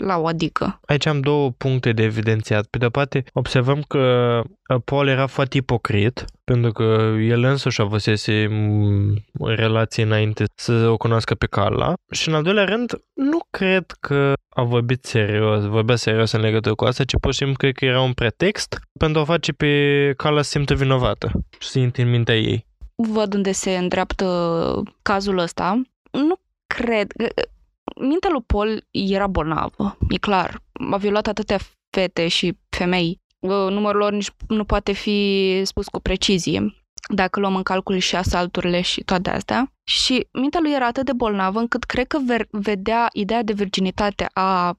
La 0.05 0.17
o 0.17 0.27
adică. 0.27 0.79
Aici 0.86 1.05
am 1.05 1.19
două 1.19 1.51
puncte 1.51 1.91
de 1.91 2.03
evidențiat. 2.03 2.65
Pe 2.65 2.77
de-o 2.77 2.89
parte, 2.89 3.24
observăm 3.33 3.81
că 3.88 4.41
uh, 4.67 4.81
Paul 4.86 5.07
era 5.07 5.27
foarte 5.27 5.57
ipocrit, 5.57 6.25
pentru 6.43 6.72
că 6.72 7.15
el 7.22 7.43
însuși 7.43 7.81
avusese 7.81 8.48
mm, 8.50 9.25
o 9.39 9.48
relație 9.48 10.03
înainte 10.03 10.43
să 10.55 10.88
o 10.88 10.98
cunoască 10.98 11.36
pe 11.36 11.45
Carla. 11.45 11.93
Și 12.12 12.29
în 12.29 12.36
al 12.36 12.43
doilea 12.43 12.65
rând, 12.65 12.91
nu 13.13 13.39
cred 13.50 13.86
că 14.00 14.33
a 14.50 14.63
vorbit 14.63 15.05
serios, 15.05 15.65
vorbea 15.65 15.95
serios 15.95 16.31
în 16.31 16.41
legătură 16.41 16.75
cu 16.75 16.86
asta, 16.86 17.03
ci 17.03 17.19
pur 17.22 17.31
și 17.31 17.38
simplu 17.38 17.57
cred 17.57 17.74
că 17.74 17.86
era 17.86 18.01
un 18.01 18.13
pretext 18.13 18.79
pentru 19.00 19.22
a 19.22 19.24
face 19.24 19.51
pe 19.51 20.13
Carla 20.17 20.41
să 20.41 20.50
simtă 20.50 20.74
vinovată 20.74 21.31
și 21.60 21.67
să 21.67 21.79
intre 21.79 22.01
în 22.01 22.10
mintea 22.10 22.36
ei. 22.36 22.65
Văd 22.95 23.33
unde 23.33 23.51
se 23.51 23.77
îndreaptă 23.77 24.83
cazul 25.01 25.38
ăsta. 25.38 25.81
Nu 26.12 26.36
cred 26.67 27.12
mintea 27.95 28.29
lui 28.29 28.43
Paul 28.45 28.88
era 28.91 29.27
bolnavă, 29.27 29.97
e 30.09 30.17
clar. 30.17 30.62
A 30.91 30.97
violat 30.97 31.27
atâtea 31.27 31.57
fete 31.89 32.27
și 32.27 32.57
femei. 32.69 33.21
Numărul 33.69 34.00
lor 34.00 34.12
nici 34.12 34.31
nu 34.47 34.63
poate 34.63 34.91
fi 34.91 35.62
spus 35.63 35.88
cu 35.88 36.00
precizie 36.00 36.73
dacă 37.13 37.39
luăm 37.39 37.55
în 37.55 37.63
calcul 37.63 37.97
și 37.97 38.15
asalturile 38.15 38.81
și 38.81 39.03
toate 39.03 39.29
astea. 39.29 39.71
Și 39.83 40.27
mintea 40.31 40.59
lui 40.59 40.73
era 40.73 40.85
atât 40.85 41.05
de 41.05 41.13
bolnavă 41.13 41.59
încât 41.59 41.83
cred 41.83 42.07
că 42.07 42.17
ver- 42.27 42.47
vedea 42.51 43.07
ideea 43.13 43.43
de 43.43 43.53
virginitate 43.53 44.29
a, 44.33 44.77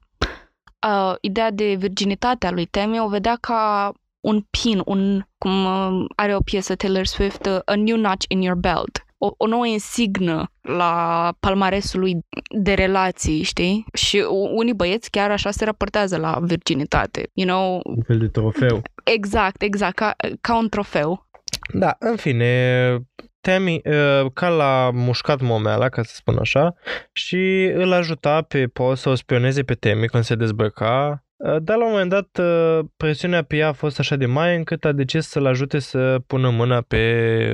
a 0.79 1.17
ideea 1.21 1.51
de 1.51 1.75
virginitate 1.75 2.47
a 2.47 2.51
lui 2.51 2.65
Temi 2.65 2.99
o 2.99 3.07
vedea 3.07 3.37
ca 3.41 3.91
un 4.19 4.45
pin, 4.49 4.81
un, 4.85 5.21
cum 5.37 5.65
uh, 5.65 6.05
are 6.15 6.35
o 6.35 6.39
piesă 6.39 6.75
Taylor 6.75 7.05
Swift, 7.05 7.45
uh, 7.45 7.59
a 7.65 7.75
new 7.75 7.97
notch 7.97 8.25
in 8.27 8.41
your 8.41 8.57
belt 8.57 9.04
o, 9.25 9.33
o 9.37 9.47
nouă 9.47 9.65
insignă 9.65 10.51
la 10.61 11.33
palmaresul 11.39 11.99
lui 11.99 12.17
de 12.59 12.73
relații, 12.73 13.41
știi? 13.41 13.85
Și 13.93 14.25
unii 14.53 14.73
băieți 14.73 15.09
chiar 15.09 15.31
așa 15.31 15.51
se 15.51 15.65
raportează 15.65 16.17
la 16.17 16.39
virginitate, 16.41 17.29
you 17.33 17.47
know? 17.47 17.79
Un 17.83 18.01
fel 18.05 18.17
de 18.17 18.27
trofeu. 18.27 18.81
Exact, 19.03 19.61
exact, 19.61 19.95
ca, 19.95 20.15
ca 20.41 20.57
un 20.57 20.69
trofeu. 20.69 21.27
Da, 21.73 21.95
în 21.99 22.15
fine, 22.15 22.97
Temi, 23.41 23.81
uh, 23.83 24.31
ca 24.33 24.49
la 24.49 24.89
mușcat 24.93 25.41
momeala, 25.41 25.89
ca 25.89 26.03
să 26.03 26.15
spun 26.15 26.37
așa, 26.37 26.75
și 27.11 27.71
îl 27.73 27.91
ajuta 27.91 28.41
pe 28.41 28.67
Paul 28.67 28.95
să 28.95 29.09
o 29.09 29.15
spioneze 29.15 29.63
pe 29.63 29.73
Temi 29.73 30.07
când 30.07 30.23
se 30.23 30.35
dezbrăca 30.35 31.25
Uh, 31.37 31.55
dar 31.61 31.77
la 31.77 31.85
un 31.85 31.91
moment 31.91 32.09
dat 32.09 32.37
uh, 32.41 32.85
presiunea 32.97 33.43
pe 33.43 33.55
ea 33.55 33.67
a 33.67 33.71
fost 33.71 33.99
așa 33.99 34.15
de 34.15 34.25
mare 34.25 34.55
încât 34.55 34.85
a 34.85 34.91
decis 34.91 35.27
să-l 35.27 35.45
ajute 35.45 35.79
să 35.79 36.19
pună 36.27 36.49
mâna 36.49 36.81
pe 36.81 36.97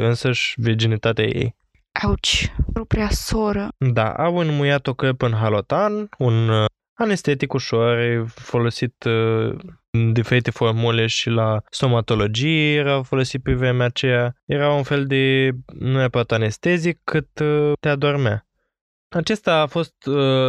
însăși 0.01 0.54
virginitatea 0.58 1.25
ei. 1.25 1.56
Auci, 1.92 2.54
propria 2.74 3.10
soră. 3.10 3.68
Da, 3.78 4.14
au 4.14 4.38
înmuiat-o 4.38 4.94
căp 4.94 5.22
în 5.22 5.34
halotan, 5.34 6.10
un 6.18 6.50
uh, 6.50 6.66
anestetic 6.94 7.54
ușor 7.54 8.26
folosit 8.28 9.04
în 9.92 10.14
diferite 10.14 10.52
formule 10.52 11.08
și 11.08 11.30
la 11.30 11.62
stomatologie 11.70 12.76
era 12.76 13.02
folosit 13.02 13.44
pe 13.44 13.54
vremea 13.54 13.86
aceea. 13.86 14.36
Era 14.46 14.72
un 14.74 14.84
fel 14.84 15.06
de, 15.06 15.52
nu 15.80 15.98
neapărat 15.98 16.32
anestezic, 16.32 17.00
cât 17.04 17.30
te 17.80 17.90
adormea. 17.90 18.46
Acesta 19.10 19.60
a 19.60 19.66
fost, 19.66 19.94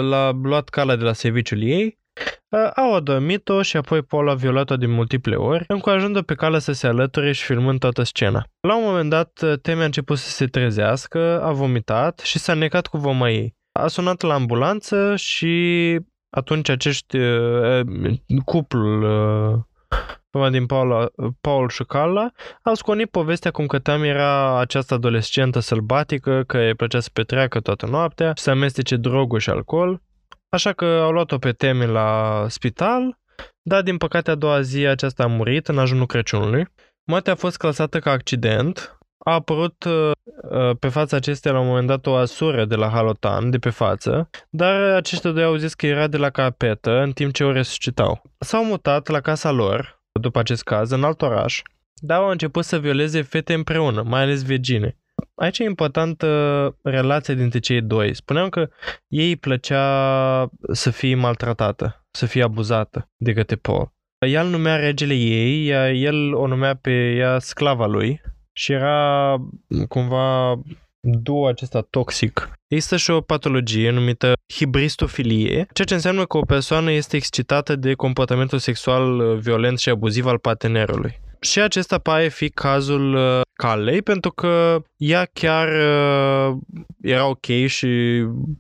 l-a 0.01 0.31
luat 0.31 0.69
cala 0.69 0.97
de 0.97 1.05
la 1.05 1.13
serviciul 1.13 1.63
ei 1.63 2.01
au 2.75 2.95
adormit-o 2.95 3.63
și 3.63 3.77
apoi 3.77 4.03
Paul 4.03 4.29
a 4.29 4.35
violat-o 4.35 4.77
de 4.77 4.87
multiple 4.87 5.35
ori, 5.35 5.65
încurajând-o 5.69 6.23
pe 6.23 6.35
cale 6.35 6.59
să 6.59 6.73
se 6.73 6.87
alăture 6.87 7.33
și 7.33 7.45
filmând 7.45 7.79
toată 7.79 8.03
scena. 8.03 8.45
La 8.61 8.77
un 8.77 8.85
moment 8.85 9.11
dat, 9.11 9.45
Temi 9.63 9.81
a 9.81 9.85
început 9.85 10.19
să 10.19 10.29
se 10.29 10.47
trezească, 10.47 11.43
a 11.43 11.53
vomitat 11.53 12.19
și 12.19 12.39
s-a 12.39 12.55
necat 12.55 12.87
cu 12.87 12.99
voma 12.99 13.31
ei. 13.31 13.55
A 13.73 13.87
sunat 13.87 14.21
la 14.21 14.35
ambulanță 14.35 15.17
și 15.17 15.99
atunci 16.31 16.69
acești 16.69 17.17
uh, 17.17 17.81
cuplul 18.45 19.03
uh, 19.03 20.51
din 20.51 20.67
Paul, 20.67 21.13
Paul 21.41 21.69
și 21.69 21.85
Carla 21.85 22.31
au 22.63 22.75
sconit 22.75 23.11
povestea 23.11 23.51
cum 23.51 23.67
că 23.67 23.79
Tam 23.79 24.03
era 24.03 24.59
această 24.59 24.95
adolescentă 24.95 25.61
sălbatică, 25.61 26.43
că 26.47 26.59
îi 26.59 26.75
plăcea 26.75 27.01
să 27.01 27.09
petreacă 27.13 27.61
toată 27.61 27.87
noaptea, 27.87 28.33
să 28.35 28.51
amestece 28.51 28.97
droguri 28.97 29.43
și 29.43 29.51
alcool 29.51 30.01
Așa 30.55 30.73
că 30.73 30.85
au 30.85 31.11
luat-o 31.11 31.39
pe 31.39 31.53
teme 31.53 31.87
la 31.87 32.45
spital, 32.49 33.19
dar 33.63 33.83
din 33.83 33.97
păcate 33.97 34.31
a 34.31 34.35
doua 34.35 34.61
zi 34.61 34.87
aceasta 34.87 35.23
a 35.23 35.27
murit 35.27 35.69
în 35.69 35.79
ajunul 35.79 36.07
Crăciunului. 36.07 36.65
Moartea 37.05 37.33
a 37.33 37.37
fost 37.37 37.57
clasată 37.57 37.99
ca 37.99 38.11
accident. 38.11 38.99
A 39.19 39.33
apărut 39.33 39.85
uh, 39.85 40.11
uh, 40.51 40.77
pe 40.79 40.89
fața 40.89 41.17
acesteia 41.17 41.55
la 41.55 41.61
un 41.61 41.67
moment 41.67 41.87
dat 41.87 42.07
o 42.07 42.15
asură 42.15 42.65
de 42.65 42.75
la 42.75 42.89
halotan 42.89 43.51
de 43.51 43.59
pe 43.59 43.71
față, 43.71 44.31
dar 44.51 44.81
aceștia 44.81 45.31
doi 45.31 45.45
au 45.45 45.57
zis 45.57 45.75
că 45.75 45.87
era 45.87 46.07
de 46.07 46.17
la 46.17 46.31
capetă 46.31 46.91
în 46.91 47.13
timp 47.13 47.33
ce 47.33 47.45
o 47.45 47.53
resuscitau. 47.53 48.23
S-au 48.39 48.65
mutat 48.65 49.09
la 49.09 49.21
casa 49.21 49.51
lor, 49.51 50.03
după 50.21 50.39
acest 50.39 50.63
caz, 50.63 50.91
în 50.91 51.05
alt 51.05 51.23
oraș, 51.23 51.63
dar 51.95 52.21
au 52.21 52.29
început 52.29 52.65
să 52.65 52.79
violeze 52.79 53.23
fete 53.23 53.55
împreună, 53.55 54.03
mai 54.03 54.23
ales 54.23 54.43
vegine 54.43 54.97
aici 55.35 55.59
e 55.59 55.65
importantă 55.65 56.27
relația 56.83 57.35
dintre 57.35 57.59
cei 57.59 57.81
doi. 57.81 58.15
Spuneam 58.15 58.49
că 58.49 58.69
ei 59.09 59.37
plăcea 59.37 60.49
să 60.73 60.91
fie 60.91 61.15
maltratată, 61.15 62.07
să 62.11 62.27
fie 62.27 62.43
abuzată 62.43 63.11
de 63.17 63.33
către 63.33 63.57
Paul. 63.57 63.93
Ea 64.27 64.43
îl 64.43 64.49
numea 64.49 64.77
regele 64.77 65.15
ei, 65.15 65.69
el 66.03 66.35
o 66.35 66.47
numea 66.47 66.75
pe 66.75 67.15
ea 67.17 67.39
sclava 67.39 67.87
lui 67.87 68.21
și 68.53 68.73
era 68.73 69.37
cumva 69.89 70.61
duo 71.01 71.47
acesta 71.47 71.81
toxic. 71.81 72.51
Există 72.67 72.97
și 72.97 73.11
o 73.11 73.21
patologie 73.21 73.91
numită 73.91 74.33
hibristofilie, 74.55 75.67
ceea 75.73 75.87
ce 75.87 75.95
înseamnă 75.95 76.25
că 76.25 76.37
o 76.37 76.45
persoană 76.45 76.91
este 76.91 77.17
excitată 77.17 77.77
de 77.77 77.95
comportamentul 77.95 78.59
sexual 78.59 79.37
violent 79.39 79.79
și 79.79 79.89
abuziv 79.89 80.27
al 80.27 80.39
partenerului. 80.39 81.21
Și 81.43 81.61
acesta 81.61 81.99
pare 81.99 82.29
fi 82.29 82.49
cazul 82.49 83.15
uh, 83.15 83.41
Calei, 83.53 84.03
pentru 84.03 84.31
că 84.31 84.83
ea 84.97 85.29
chiar 85.33 85.69
uh, 85.69 86.57
era 87.01 87.29
ok 87.29 87.47
și 87.67 87.87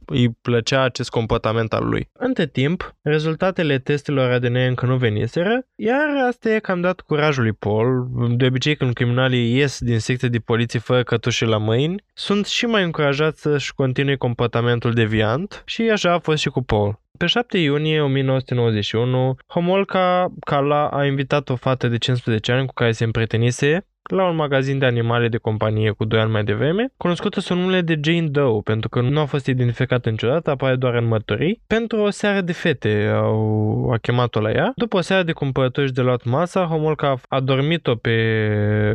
îi 0.07 0.29
plăcea 0.43 0.83
acest 0.83 1.11
comportament 1.11 1.73
al 1.73 1.89
lui. 1.89 2.09
Între 2.12 2.47
timp, 2.47 2.95
rezultatele 3.03 3.79
testelor 3.79 4.31
ADN 4.31 4.55
încă 4.55 4.87
nu 4.87 4.97
veniseră, 4.97 5.67
iar 5.75 6.27
asta 6.29 6.51
e 6.51 6.59
cam 6.59 6.81
dat 6.81 7.01
curajul 7.01 7.43
lui 7.43 7.53
Paul. 7.53 8.11
De 8.37 8.47
obicei, 8.47 8.77
când 8.77 8.93
criminalii 8.93 9.57
ies 9.57 9.79
din 9.81 9.99
secte 9.99 10.29
de 10.29 10.39
poliție 10.39 10.79
fără 10.79 11.03
cătușe 11.03 11.45
la 11.45 11.59
mâini, 11.59 12.05
sunt 12.15 12.47
și 12.47 12.67
mai 12.67 12.83
încurajați 12.83 13.41
să-și 13.41 13.75
continue 13.75 14.17
comportamentul 14.17 14.93
deviant 14.93 15.62
și 15.67 15.83
așa 15.83 16.12
a 16.12 16.19
fost 16.19 16.39
și 16.39 16.49
cu 16.49 16.62
Paul. 16.62 17.01
Pe 17.23 17.29
7 17.29 17.59
iunie 17.59 18.00
1991, 18.00 19.37
Homolka 19.47 20.33
Kala 20.41 20.88
a 20.88 21.05
invitat 21.05 21.49
o 21.49 21.57
fată 21.57 21.88
de 21.88 21.99
15 21.99 22.52
ani 22.52 22.67
cu 22.67 22.73
care 22.73 22.93
se 22.93 23.05
împrietenise 23.05 23.87
la 24.11 24.28
un 24.28 24.37
magazin 24.37 24.78
de 24.78 24.87
animale 24.87 25.28
de 25.28 25.37
companie 25.37 25.90
cu 25.90 26.04
2 26.04 26.21
ani 26.21 26.30
mai 26.30 26.44
devreme, 26.44 26.92
cunoscută 26.97 27.40
sub 27.40 27.56
numele 27.56 27.80
de 27.80 28.00
Jane 28.02 28.26
Doe, 28.26 28.61
pentru 28.64 28.88
că 28.88 29.00
nu 29.00 29.21
a 29.21 29.25
fost 29.25 29.47
identificată 29.47 30.11
niciodată, 30.11 30.50
apare 30.50 30.76
doar 30.76 30.94
în 30.94 31.06
mărturii, 31.06 31.62
pentru 31.66 32.00
o 32.00 32.11
seară 32.11 32.40
de 32.40 32.52
fete 32.52 33.11
au, 33.14 33.90
a 33.92 33.97
chemat-o 33.97 34.40
la 34.40 34.50
ea. 34.50 34.73
După 34.76 34.97
o 34.97 35.00
seară 35.00 35.23
de 35.23 35.32
cumpărături 35.32 35.87
și 35.87 35.92
de 35.92 36.00
luat 36.00 36.25
masa, 36.25 36.64
Homolka 36.64 37.21
a 37.28 37.40
dormit-o 37.40 37.94
pe, 37.94 38.16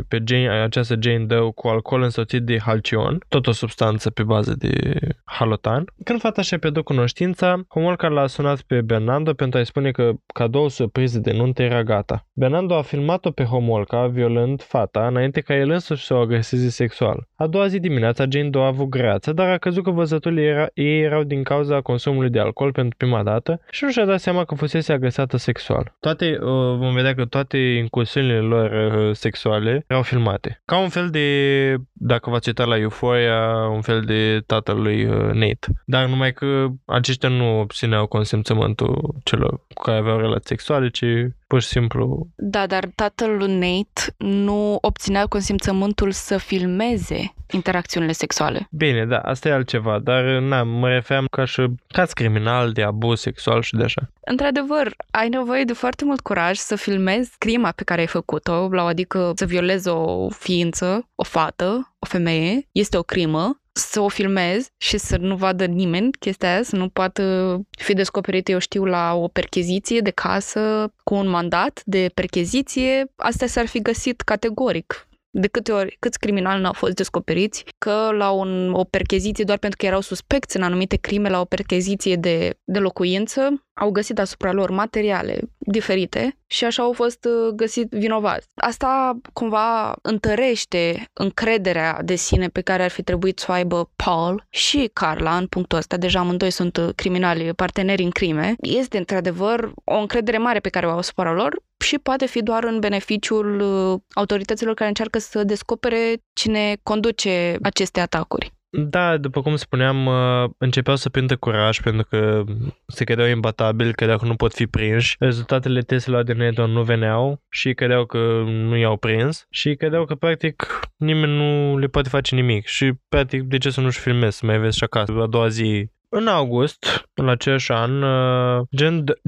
pe 0.07 0.23
Jane, 0.27 0.49
această 0.49 0.95
Jane 0.99 1.25
Doe 1.25 1.51
cu 1.55 1.67
alcool 1.67 2.01
însoțit 2.01 2.41
de 2.41 2.59
halcion, 2.59 3.19
tot 3.27 3.47
o 3.47 3.51
substanță 3.51 4.09
pe 4.09 4.23
bază 4.23 4.55
de 4.57 4.97
halotan. 5.23 5.85
Când 6.03 6.19
fata 6.19 6.41
și-a 6.41 6.59
pierdut 6.59 6.83
cunoștința, 6.83 7.65
Homolka 7.67 8.07
l-a 8.07 8.27
sunat 8.27 8.61
pe 8.61 8.81
Bernardo 8.81 9.33
pentru 9.33 9.59
a-i 9.59 9.65
spune 9.65 9.91
că 9.91 10.11
cadou 10.33 10.67
surpriză 10.67 11.19
de 11.19 11.31
nuntă 11.31 11.61
era 11.63 11.83
gata. 11.83 12.25
Bernardo 12.33 12.75
a 12.75 12.81
filmat-o 12.81 13.31
pe 13.31 13.43
Homolka 13.43 14.07
violând 14.07 14.61
fata 14.61 14.96
înainte 15.05 15.41
ca 15.41 15.55
el 15.55 15.69
însuși 15.69 16.05
să 16.05 16.13
o 16.13 16.19
agreseze 16.19 16.69
sexual. 16.69 17.27
A 17.35 17.47
doua 17.47 17.67
zi 17.67 17.79
dimineața, 17.79 18.25
Jane 18.29 18.49
Doe 18.49 18.63
a 18.63 18.65
avut 18.65 18.89
greață, 18.89 19.33
dar 19.33 19.49
a 19.49 19.57
căzut 19.57 19.83
că 19.83 19.91
văzăturile 19.91 20.41
era, 20.41 20.67
ei 20.73 21.01
erau 21.01 21.23
din 21.23 21.43
cauza 21.43 21.81
consumului 21.81 22.29
de 22.29 22.39
alcool 22.39 22.71
pentru 22.71 22.97
prima 22.97 23.23
dată 23.23 23.61
și 23.69 23.83
nu 23.83 23.91
și-a 23.91 24.05
dat 24.05 24.19
seama 24.19 24.43
că 24.43 24.55
fusese 24.55 24.93
agresată 24.93 25.37
sexual. 25.37 25.95
Toate, 25.99 26.37
uh, 26.41 26.77
vom 26.77 26.93
vedea 26.93 27.13
că 27.13 27.25
toate 27.25 27.57
incursiunile 27.57 28.39
lor 28.39 28.71
uh, 28.71 29.15
sexuale 29.15 29.83
erau 29.87 30.01
filmate. 30.01 30.61
Ca 30.65 30.77
un 30.79 30.89
fel 30.89 31.09
de, 31.09 31.75
dacă 31.93 32.29
v-ați 32.29 32.47
uitat 32.47 32.67
la 32.67 32.77
Euphoria, 32.77 33.67
un 33.71 33.81
fel 33.81 34.01
de 34.01 34.43
tatăl 34.45 34.81
lui 34.81 35.05
uh, 35.05 35.13
Nate. 35.13 35.67
Dar 35.85 36.07
numai 36.07 36.33
că 36.33 36.65
aceștia 36.85 37.29
nu 37.29 37.59
obțineau 37.59 38.05
consimțământul 38.07 39.15
celor 39.23 39.61
cu 39.73 39.81
care 39.83 39.97
aveau 39.97 40.17
relații 40.17 40.47
sexuale, 40.47 40.89
ci 40.89 41.05
pur 41.47 41.61
și 41.61 41.67
simplu... 41.67 42.27
Da, 42.35 42.67
dar 42.67 42.89
tatăl 42.95 43.37
lui 43.37 43.53
Nate 43.53 44.15
nu 44.17 44.77
obținea 44.81 45.25
consimțământul 45.25 46.11
să 46.11 46.37
filmeze 46.37 47.33
interacțiunile 47.51 48.11
sexuale. 48.11 48.67
Bine, 48.71 49.05
da, 49.05 49.17
asta 49.17 49.47
e 49.47 49.51
altceva, 49.51 49.99
dar 49.99 50.23
na, 50.23 50.63
mă 50.63 50.89
referam 50.89 51.25
ca 51.31 51.45
și 51.45 51.65
caz 51.87 52.11
criminal 52.11 52.71
de 52.71 52.83
abuz 52.83 53.19
sexual 53.19 53.61
și 53.61 53.75
de 53.75 53.83
așa. 53.83 54.09
Într-adevăr, 54.19 54.95
ai 55.11 55.29
nevoie 55.29 55.63
de 55.63 55.73
foarte 55.73 56.05
mult 56.05 56.19
curaj 56.19 56.57
să 56.57 56.75
filmezi 56.75 57.31
crima 57.37 57.71
pe 57.71 57.83
care 57.83 58.01
ai 58.01 58.07
făcut-o, 58.07 58.67
la 58.71 58.83
adică 58.85 59.31
să 59.35 59.45
violezi 59.45 59.87
o 59.87 60.29
ființă, 60.29 61.09
o 61.15 61.23
fată, 61.23 61.93
o 61.99 62.05
femeie, 62.05 62.67
este 62.71 62.97
o 62.97 63.01
crimă, 63.01 63.59
să 63.77 63.99
o 63.99 64.07
filmez 64.07 64.69
și 64.77 64.97
să 64.97 65.17
nu 65.17 65.35
vadă 65.35 65.65
nimeni 65.65 66.11
chestia 66.11 66.51
aia, 66.51 66.63
să 66.63 66.75
nu 66.75 66.89
poată 66.89 67.55
fi 67.77 67.93
descoperit, 67.93 68.49
eu 68.49 68.59
știu, 68.59 68.85
la 68.85 69.13
o 69.13 69.27
percheziție 69.27 69.99
de 69.99 70.11
casă 70.11 70.93
cu 71.03 71.13
un 71.13 71.27
mandat 71.27 71.81
de 71.85 72.11
percheziție. 72.13 73.11
Astea 73.15 73.47
s-ar 73.47 73.65
fi 73.65 73.81
găsit 73.81 74.21
categoric 74.21 75.06
de 75.29 75.47
câte 75.47 75.71
ori, 75.71 75.95
câți 75.99 76.19
criminali 76.19 76.61
n-au 76.61 76.73
fost 76.73 76.93
descoperiți, 76.93 77.63
că 77.77 78.09
la 78.11 78.29
un, 78.29 78.73
o 78.73 78.83
percheziție, 78.83 79.43
doar 79.43 79.57
pentru 79.57 79.77
că 79.79 79.85
erau 79.85 80.01
suspecți 80.01 80.57
în 80.57 80.63
anumite 80.63 80.95
crime 80.95 81.29
la 81.29 81.39
o 81.39 81.45
percheziție 81.45 82.15
de, 82.15 82.57
de 82.63 82.79
locuință, 82.79 83.67
au 83.73 83.91
găsit 83.91 84.19
asupra 84.19 84.51
lor 84.51 84.69
materiale 84.69 85.39
diferite 85.57 86.37
și 86.47 86.65
așa 86.65 86.83
au 86.83 86.91
fost 86.91 87.25
uh, 87.25 87.53
găsit 87.55 87.89
vinovați. 87.89 88.47
Asta 88.55 89.19
cumva 89.33 89.95
întărește 90.01 91.09
încrederea 91.13 92.01
de 92.03 92.15
sine 92.15 92.47
pe 92.47 92.61
care 92.61 92.83
ar 92.83 92.89
fi 92.89 93.03
trebuit 93.03 93.39
să 93.39 93.45
o 93.49 93.53
aibă 93.53 93.91
Paul 93.95 94.45
și 94.49 94.89
Carla 94.93 95.37
în 95.37 95.47
punctul 95.47 95.77
ăsta. 95.77 95.97
Deja 95.97 96.19
amândoi 96.19 96.51
sunt 96.51 96.77
uh, 96.77 96.89
criminali, 96.95 97.53
parteneri 97.53 98.03
în 98.03 98.09
crime. 98.09 98.55
Este 98.59 98.97
într-adevăr 98.97 99.71
o 99.83 99.95
încredere 99.95 100.37
mare 100.37 100.59
pe 100.59 100.69
care 100.69 100.85
o 100.85 100.89
au 100.89 100.97
asupra 100.97 101.33
lor 101.33 101.65
și 101.85 101.97
poate 101.97 102.25
fi 102.25 102.43
doar 102.43 102.63
în 102.63 102.79
beneficiul 102.79 103.59
uh, 103.59 103.99
autorităților 104.13 104.73
care 104.73 104.87
încearcă 104.87 105.19
să 105.19 105.43
descopere 105.43 106.15
cine 106.33 106.77
conduce 106.83 107.57
aceste 107.61 107.99
atacuri. 107.99 108.55
Da, 108.69 109.17
după 109.17 109.41
cum 109.41 109.55
spuneam, 109.55 110.05
uh, 110.05 110.49
începeau 110.57 110.95
să 110.95 111.09
prindă 111.09 111.35
curaj 111.35 111.81
pentru 111.81 112.05
că 112.09 112.43
se 112.87 113.03
credeau 113.03 113.27
imbatabili, 113.27 113.93
credeau 113.93 114.17
că 114.17 114.25
nu 114.25 114.35
pot 114.35 114.53
fi 114.53 114.67
prinși. 114.67 115.15
Rezultatele 115.19 115.81
testelor 115.81 116.23
de 116.23 116.33
neto 116.33 116.67
nu 116.67 116.83
veneau 116.83 117.41
și 117.49 117.73
credeau 117.73 118.05
că 118.05 118.43
nu 118.45 118.77
i-au 118.77 118.97
prins 118.97 119.45
și 119.49 119.75
credeau 119.75 120.05
că 120.05 120.15
practic 120.15 120.79
nimeni 120.97 121.35
nu 121.35 121.77
le 121.77 121.87
poate 121.87 122.09
face 122.09 122.35
nimic 122.35 122.65
și 122.65 122.93
practic 123.09 123.41
de 123.41 123.57
ce 123.57 123.69
să 123.69 123.81
nu-și 123.81 123.99
filmezi, 123.99 124.37
să 124.37 124.45
mai 124.45 124.59
vezi 124.59 124.77
și 124.77 124.83
acasă. 124.83 125.11
A 125.21 125.27
doua 125.27 125.47
zi 125.47 125.89
în 126.09 126.27
august, 126.27 127.09
în 127.13 127.29
același 127.29 127.71
an, 127.71 128.01
uh, 128.01 128.65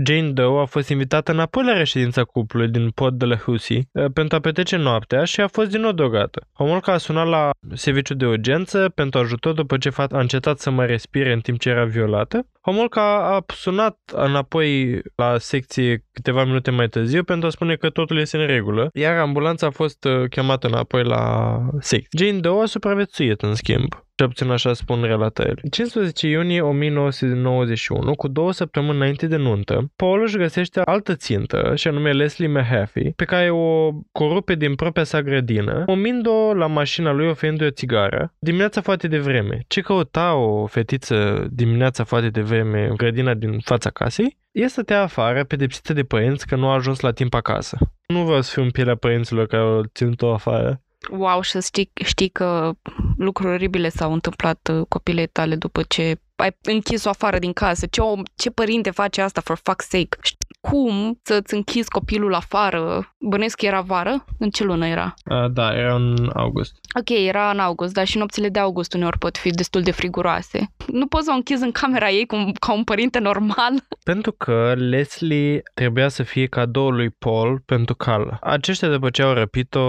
Jane 0.05 0.31
Doe 0.31 0.61
a 0.61 0.65
fost 0.65 0.89
invitată 0.89 1.31
înapoi 1.31 1.63
la 1.63 1.77
reședința 1.77 2.23
cuplului 2.23 2.67
din 2.67 2.89
Port 2.89 3.13
de 3.17 3.25
la 3.25 3.35
Hussey 3.35 3.89
uh, 3.91 4.05
pentru 4.13 4.35
a 4.35 4.39
petrece 4.39 4.75
noaptea 4.75 5.23
și 5.23 5.41
a 5.41 5.47
fost 5.47 5.69
din 5.69 5.81
nou 5.81 5.91
drogată. 5.91 6.47
Homolca 6.53 6.91
a 6.91 6.97
sunat 6.97 7.27
la 7.27 7.49
serviciu 7.73 8.13
de 8.13 8.25
urgență 8.25 8.91
pentru 8.95 9.19
ajutor 9.19 9.53
după 9.53 9.77
ce 9.77 9.89
fata 9.89 10.17
a 10.17 10.19
încetat 10.19 10.59
să 10.59 10.69
mai 10.69 10.87
respire 10.87 11.33
în 11.33 11.39
timp 11.39 11.59
ce 11.59 11.69
era 11.69 11.85
violată. 11.85 12.47
Homolca 12.61 13.35
a 13.35 13.43
sunat 13.53 13.97
înapoi 14.13 15.01
la 15.15 15.37
secție 15.37 16.05
câteva 16.11 16.43
minute 16.43 16.71
mai 16.71 16.87
târziu 16.87 17.23
pentru 17.23 17.47
a 17.47 17.51
spune 17.51 17.75
că 17.75 17.89
totul 17.89 18.19
este 18.19 18.37
în 18.37 18.45
regulă, 18.45 18.89
iar 18.93 19.17
ambulanța 19.17 19.67
a 19.67 19.69
fost 19.69 20.03
uh, 20.03 20.29
chemată 20.29 20.67
înapoi 20.67 21.03
la 21.03 21.57
secție. 21.79 22.27
Jane 22.27 22.39
Doe 22.39 22.61
a 22.61 22.65
supraviețuit, 22.65 23.41
în 23.41 23.55
schimb. 23.55 24.08
Ce 24.19 24.25
puțin 24.25 24.49
așa 24.49 24.73
spun 24.73 25.03
relatările. 25.03 25.61
15 25.71 26.27
iunie 26.27 26.61
1991, 26.61 28.15
cu 28.15 28.27
două 28.27 28.51
săptămâni 28.51 28.95
înainte 28.95 29.27
de 29.27 29.35
nuntă, 29.35 29.91
Paul 29.95 30.21
își 30.21 30.37
găsește 30.37 30.81
altă 30.85 31.15
țintă, 31.15 31.71
și 31.75 31.87
anume 31.87 32.11
Leslie 32.11 32.47
Mahaffey, 32.47 33.13
pe 33.15 33.25
care 33.25 33.49
o 33.49 33.91
corupe 34.11 34.55
din 34.55 34.75
propria 34.75 35.03
sa 35.03 35.21
grădină, 35.21 35.83
omind-o 35.85 36.53
la 36.53 36.67
mașina 36.67 37.11
lui 37.11 37.27
oferindu-i 37.27 37.67
o 37.67 37.69
țigară, 37.69 38.33
dimineața 38.39 38.81
foarte 38.81 39.07
devreme. 39.07 39.63
Ce 39.67 39.81
căuta 39.81 40.33
o 40.33 40.65
fetiță 40.65 41.47
dimineața 41.51 42.03
foarte 42.03 42.29
devreme 42.29 42.87
în 42.89 42.95
grădina 42.95 43.33
din 43.33 43.59
fața 43.59 43.89
casei? 43.89 44.37
E 44.51 44.67
stătea 44.67 45.01
afară, 45.01 45.43
pedepsită 45.43 45.93
de 45.93 46.03
părinți 46.03 46.47
că 46.47 46.55
nu 46.55 46.67
a 46.67 46.73
ajuns 46.73 46.99
la 46.99 47.11
timp 47.11 47.33
acasă. 47.33 47.77
Nu 48.07 48.23
vreau 48.23 48.41
să 48.41 48.51
fiu 48.53 48.61
în 48.61 48.69
pielea 48.69 48.95
părinților 48.95 49.47
care 49.47 49.63
au 49.63 49.83
ținut-o 49.93 50.33
afară. 50.33 50.81
Wow, 51.07 51.41
și 51.41 51.51
să 51.51 51.59
știi, 51.59 51.91
știi 52.05 52.29
că 52.29 52.73
lucruri 53.17 53.53
oribile 53.53 53.89
s-au 53.89 54.13
întâmplat 54.13 54.69
uh, 54.73 54.85
copilei 54.87 55.27
tale 55.27 55.55
după 55.55 55.83
ce 55.83 56.19
ai 56.35 56.57
închis-o 56.61 57.09
afară 57.09 57.39
din 57.39 57.53
casă. 57.53 57.85
Ce, 57.85 58.01
om, 58.01 58.23
ce 58.35 58.49
părinte 58.49 58.91
face 58.91 59.21
asta, 59.21 59.41
for 59.41 59.57
fuck's 59.57 59.87
sake? 59.87 60.17
Cum 60.61 61.19
să-ți 61.23 61.53
închizi 61.53 61.89
copilul 61.89 62.33
afară? 62.33 63.15
Bănesc 63.19 63.57
că 63.57 63.65
era 63.65 63.81
vară? 63.81 64.25
În 64.39 64.49
ce 64.49 64.63
lună 64.63 64.87
era? 64.87 65.13
Uh, 65.25 65.51
da, 65.51 65.75
era 65.77 65.95
în 65.95 66.29
august. 66.33 66.73
Ok, 66.99 67.09
era 67.09 67.49
în 67.49 67.59
august, 67.59 67.93
dar 67.93 68.05
și 68.05 68.17
nopțile 68.17 68.49
de 68.49 68.59
august 68.59 68.93
uneori 68.93 69.17
pot 69.17 69.37
fi 69.37 69.49
destul 69.49 69.81
de 69.81 69.91
friguroase. 69.91 70.73
Nu 70.87 71.07
poți 71.07 71.25
să 71.25 71.31
o 71.31 71.35
închizi 71.35 71.63
în 71.63 71.71
camera 71.71 72.09
ei 72.09 72.25
cum, 72.25 72.51
ca 72.51 72.73
un 72.73 72.83
părinte 72.83 73.19
normal. 73.19 73.73
Pentru 74.03 74.31
că 74.31 74.73
Leslie 74.77 75.61
trebuia 75.73 76.07
să 76.07 76.23
fie 76.23 76.45
cadoul 76.45 76.95
lui 76.95 77.09
Paul 77.09 77.61
pentru 77.65 77.95
Carla. 77.95 78.37
Aceștia, 78.41 78.89
după 78.89 79.09
ce 79.09 79.21
au 79.21 79.33
răpit-o, 79.33 79.79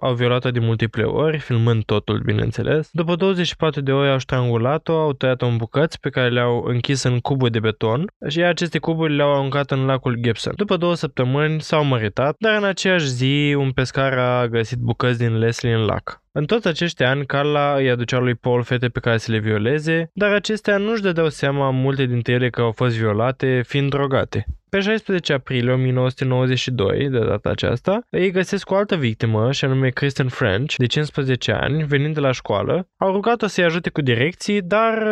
au 0.00 0.14
violat-o 0.14 0.50
de 0.50 0.58
multiple 0.58 1.02
ori, 1.02 1.38
filmând 1.38 1.84
totul, 1.84 2.20
bineînțeles. 2.24 2.88
După 2.92 3.14
24 3.14 3.80
de 3.80 3.92
ore 3.92 4.10
au 4.10 4.18
strangulat-o, 4.18 4.92
au 4.92 5.12
tăiat-o 5.12 5.46
în 5.46 5.56
bucăți 5.56 6.00
pe 6.00 6.10
care 6.10 6.28
le-au 6.28 6.64
închis 6.66 7.02
în 7.02 7.18
cuburi 7.18 7.52
de 7.52 7.60
beton 7.60 8.04
și 8.28 8.42
aceste 8.42 8.78
cuburi 8.78 9.14
le-au 9.14 9.32
aruncat 9.32 9.70
în 9.70 9.84
lacul 9.84 10.15
Gibson. 10.20 10.52
După 10.56 10.76
două 10.76 10.94
săptămâni 10.94 11.60
s-au 11.60 11.84
măritat, 11.84 12.36
dar 12.38 12.56
în 12.56 12.64
aceeași 12.64 13.08
zi 13.08 13.54
un 13.58 13.70
pescar 13.70 14.18
a 14.18 14.46
găsit 14.46 14.78
bucăți 14.78 15.18
din 15.18 15.38
Leslie 15.38 15.74
în 15.74 15.84
lac. 15.84 16.22
În 16.32 16.44
toți 16.44 16.68
acești 16.68 17.02
ani, 17.02 17.26
Carla 17.26 17.74
îi 17.74 17.90
aducea 17.90 18.18
lui 18.18 18.34
Paul 18.34 18.62
fete 18.62 18.88
pe 18.88 19.00
care 19.00 19.16
să 19.16 19.32
le 19.32 19.38
violeze, 19.38 20.10
dar 20.14 20.32
acestea 20.32 20.76
nu-și 20.76 21.02
dădeau 21.02 21.28
seama 21.28 21.70
multe 21.70 22.04
dintre 22.04 22.32
ele 22.32 22.50
că 22.50 22.60
au 22.60 22.72
fost 22.72 22.96
violate, 22.96 23.62
fiind 23.66 23.90
drogate. 23.90 24.46
Pe 24.68 24.80
16 24.80 25.32
aprilie 25.32 25.72
1992, 25.72 27.08
de 27.08 27.18
data 27.18 27.50
aceasta, 27.50 28.00
ei 28.10 28.30
găsesc 28.30 28.70
o 28.70 28.74
altă 28.74 28.96
victimă, 28.96 29.52
și 29.52 29.64
anume 29.64 29.88
Kristen 29.88 30.28
French, 30.28 30.74
de 30.76 30.86
15 30.86 31.52
ani, 31.52 31.84
venind 31.84 32.14
de 32.14 32.20
la 32.20 32.32
școală. 32.32 32.88
Au 32.96 33.12
rugat-o 33.12 33.46
să-i 33.46 33.64
ajute 33.64 33.90
cu 33.90 34.00
direcții, 34.00 34.62
dar 34.62 35.02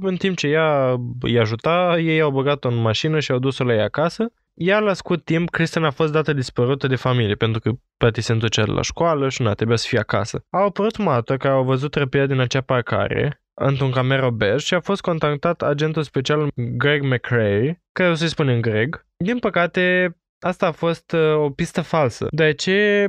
în 0.00 0.16
timp 0.16 0.36
ce 0.36 0.46
ea 0.46 0.96
îi 1.20 1.38
ajuta, 1.38 1.96
ei 1.98 2.20
au 2.20 2.30
băgat-o 2.30 2.68
în 2.68 2.80
mașină 2.80 3.20
și 3.20 3.30
au 3.30 3.38
dus-o 3.38 3.64
la 3.64 3.74
ea 3.74 3.84
acasă. 3.84 4.32
Iar 4.56 4.82
la 4.82 4.92
scurt 4.92 5.24
timp, 5.24 5.50
Kristen 5.50 5.84
a 5.84 5.90
fost 5.90 6.12
dată 6.12 6.32
dispărută 6.32 6.86
de 6.86 6.96
familie, 6.96 7.34
pentru 7.34 7.60
că 7.60 7.70
Patty 7.96 8.20
se 8.20 8.32
întorcea 8.32 8.64
la 8.64 8.82
școală 8.82 9.28
și 9.28 9.42
nu 9.42 9.54
trebuia 9.54 9.76
să 9.76 9.86
fie 9.88 9.98
acasă. 9.98 10.44
Au 10.50 10.64
apărut 10.64 10.96
mată 10.96 11.36
care 11.36 11.54
au 11.54 11.64
văzut 11.64 11.94
răpirea 11.94 12.26
din 12.26 12.40
acea 12.40 12.60
parcare, 12.60 13.42
într-un 13.54 13.90
camero 13.90 14.30
bej 14.30 14.62
și 14.62 14.74
a 14.74 14.80
fost 14.80 15.00
contactat 15.00 15.62
agentul 15.62 16.02
special 16.02 16.48
Greg 16.54 17.02
McRae, 17.02 17.82
care 17.92 18.10
o 18.10 18.14
să-i 18.14 18.28
spunem 18.28 18.60
Greg. 18.60 19.06
Din 19.16 19.38
păcate, 19.38 20.16
asta 20.38 20.66
a 20.66 20.72
fost 20.72 21.12
uh, 21.12 21.34
o 21.36 21.50
pistă 21.50 21.80
falsă, 21.80 22.26
deoarece 22.30 23.08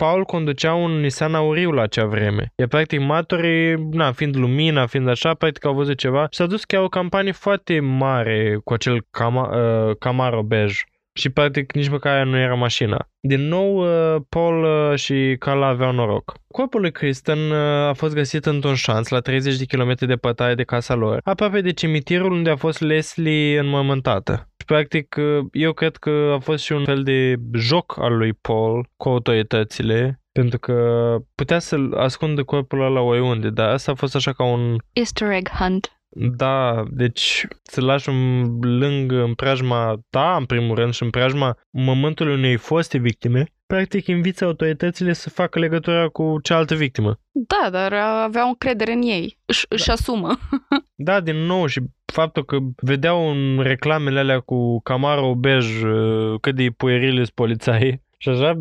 Paul 0.00 0.24
conducea 0.24 0.74
un 0.74 1.00
Nissan 1.00 1.34
auriu 1.34 1.70
la 1.70 1.82
acea 1.82 2.06
vreme. 2.06 2.52
E 2.54 2.66
practic 2.66 3.00
matorii, 3.00 3.88
na, 3.90 4.12
fiind 4.12 4.36
lumina, 4.36 4.86
fiind 4.86 5.08
așa, 5.08 5.34
practic 5.34 5.64
au 5.64 5.74
văzut 5.74 5.98
ceva 5.98 6.22
și 6.22 6.38
s-a 6.38 6.46
dus 6.46 6.64
chiar 6.64 6.82
o 6.82 6.88
campanie 6.88 7.32
foarte 7.32 7.80
mare 7.80 8.60
cu 8.64 8.72
acel 8.72 9.06
Cama, 9.10 9.48
uh, 9.48 9.96
Camaro 9.98 10.42
bej 10.42 10.82
și 11.12 11.28
practic 11.28 11.72
nici 11.72 11.88
măcar 11.88 12.26
nu 12.26 12.38
era 12.38 12.54
mașina. 12.54 13.08
Din 13.20 13.40
nou, 13.40 13.76
uh, 13.76 14.22
Paul 14.28 14.64
uh, 14.64 14.98
și 14.98 15.36
Carla 15.38 15.66
aveau 15.66 15.92
noroc. 15.92 16.32
Corpul 16.48 16.80
lui 16.80 16.92
Kristen 16.92 17.38
uh, 17.50 17.56
a 17.88 17.92
fost 17.92 18.14
găsit 18.14 18.46
într-un 18.46 18.74
șanț 18.74 19.08
la 19.08 19.20
30 19.20 19.56
de 19.56 19.64
km 19.64 20.06
departare 20.06 20.54
de 20.54 20.62
casa 20.62 20.94
lor, 20.94 21.20
aproape 21.24 21.60
de 21.60 21.72
cimitirul 21.72 22.32
unde 22.32 22.50
a 22.50 22.56
fost 22.56 22.80
Leslie 22.80 23.58
înmormântată. 23.58 24.48
Și 24.58 24.64
practic, 24.66 25.16
eu 25.52 25.72
cred 25.72 25.96
că 25.96 26.32
a 26.34 26.38
fost 26.38 26.64
și 26.64 26.72
un 26.72 26.84
fel 26.84 27.02
de 27.02 27.34
joc 27.54 27.96
al 27.98 28.16
lui 28.16 28.32
Paul 28.32 28.86
cu 28.96 29.08
autoritățile, 29.08 30.20
pentru 30.32 30.58
că 30.58 31.16
putea 31.34 31.58
să-l 31.58 31.94
ascundă 31.94 32.42
corpul 32.42 32.84
ăla 32.84 33.00
oriunde, 33.00 33.50
dar 33.50 33.68
asta 33.68 33.92
a 33.92 33.94
fost 33.94 34.14
așa 34.14 34.32
ca 34.32 34.44
un... 34.44 34.76
Easter 34.92 35.30
egg 35.30 35.48
hunt. 35.48 35.99
Da, 36.12 36.84
deci 36.90 37.46
să 37.62 37.80
lași 37.80 38.08
un 38.08 38.44
lângă 38.60 39.22
în 39.22 39.34
preajma 39.34 40.00
ta, 40.10 40.36
în 40.38 40.44
primul 40.44 40.74
rând, 40.74 40.92
și 40.92 41.02
în 41.02 41.10
preajma 41.10 41.56
momentului 41.70 42.34
unei 42.34 42.56
foste 42.56 42.98
victime, 42.98 43.44
practic 43.66 44.06
inviți 44.06 44.44
autoritățile 44.44 45.12
să 45.12 45.30
facă 45.30 45.58
legătura 45.58 46.08
cu 46.08 46.38
cealaltă 46.42 46.74
victimă. 46.74 47.20
Da, 47.32 47.70
dar 47.70 47.92
aveau 48.22 48.48
încredere 48.48 48.92
în 48.92 49.02
ei. 49.02 49.38
Își, 49.44 49.66
da. 49.68 49.74
își 49.74 49.90
asumă. 49.90 50.38
da, 51.08 51.20
din 51.20 51.36
nou 51.36 51.66
și 51.66 51.80
faptul 52.04 52.44
că 52.44 52.58
vedeau 52.76 53.30
în 53.30 53.62
reclamele 53.62 54.18
alea 54.18 54.40
cu 54.40 54.80
Camaro 54.80 55.34
bej 55.34 55.82
uh, 55.82 56.40
cât 56.40 56.54
de 56.54 56.70
puerile 56.76 57.24
polițai 57.34 58.02
și 58.22 58.28
așa, 58.28 58.58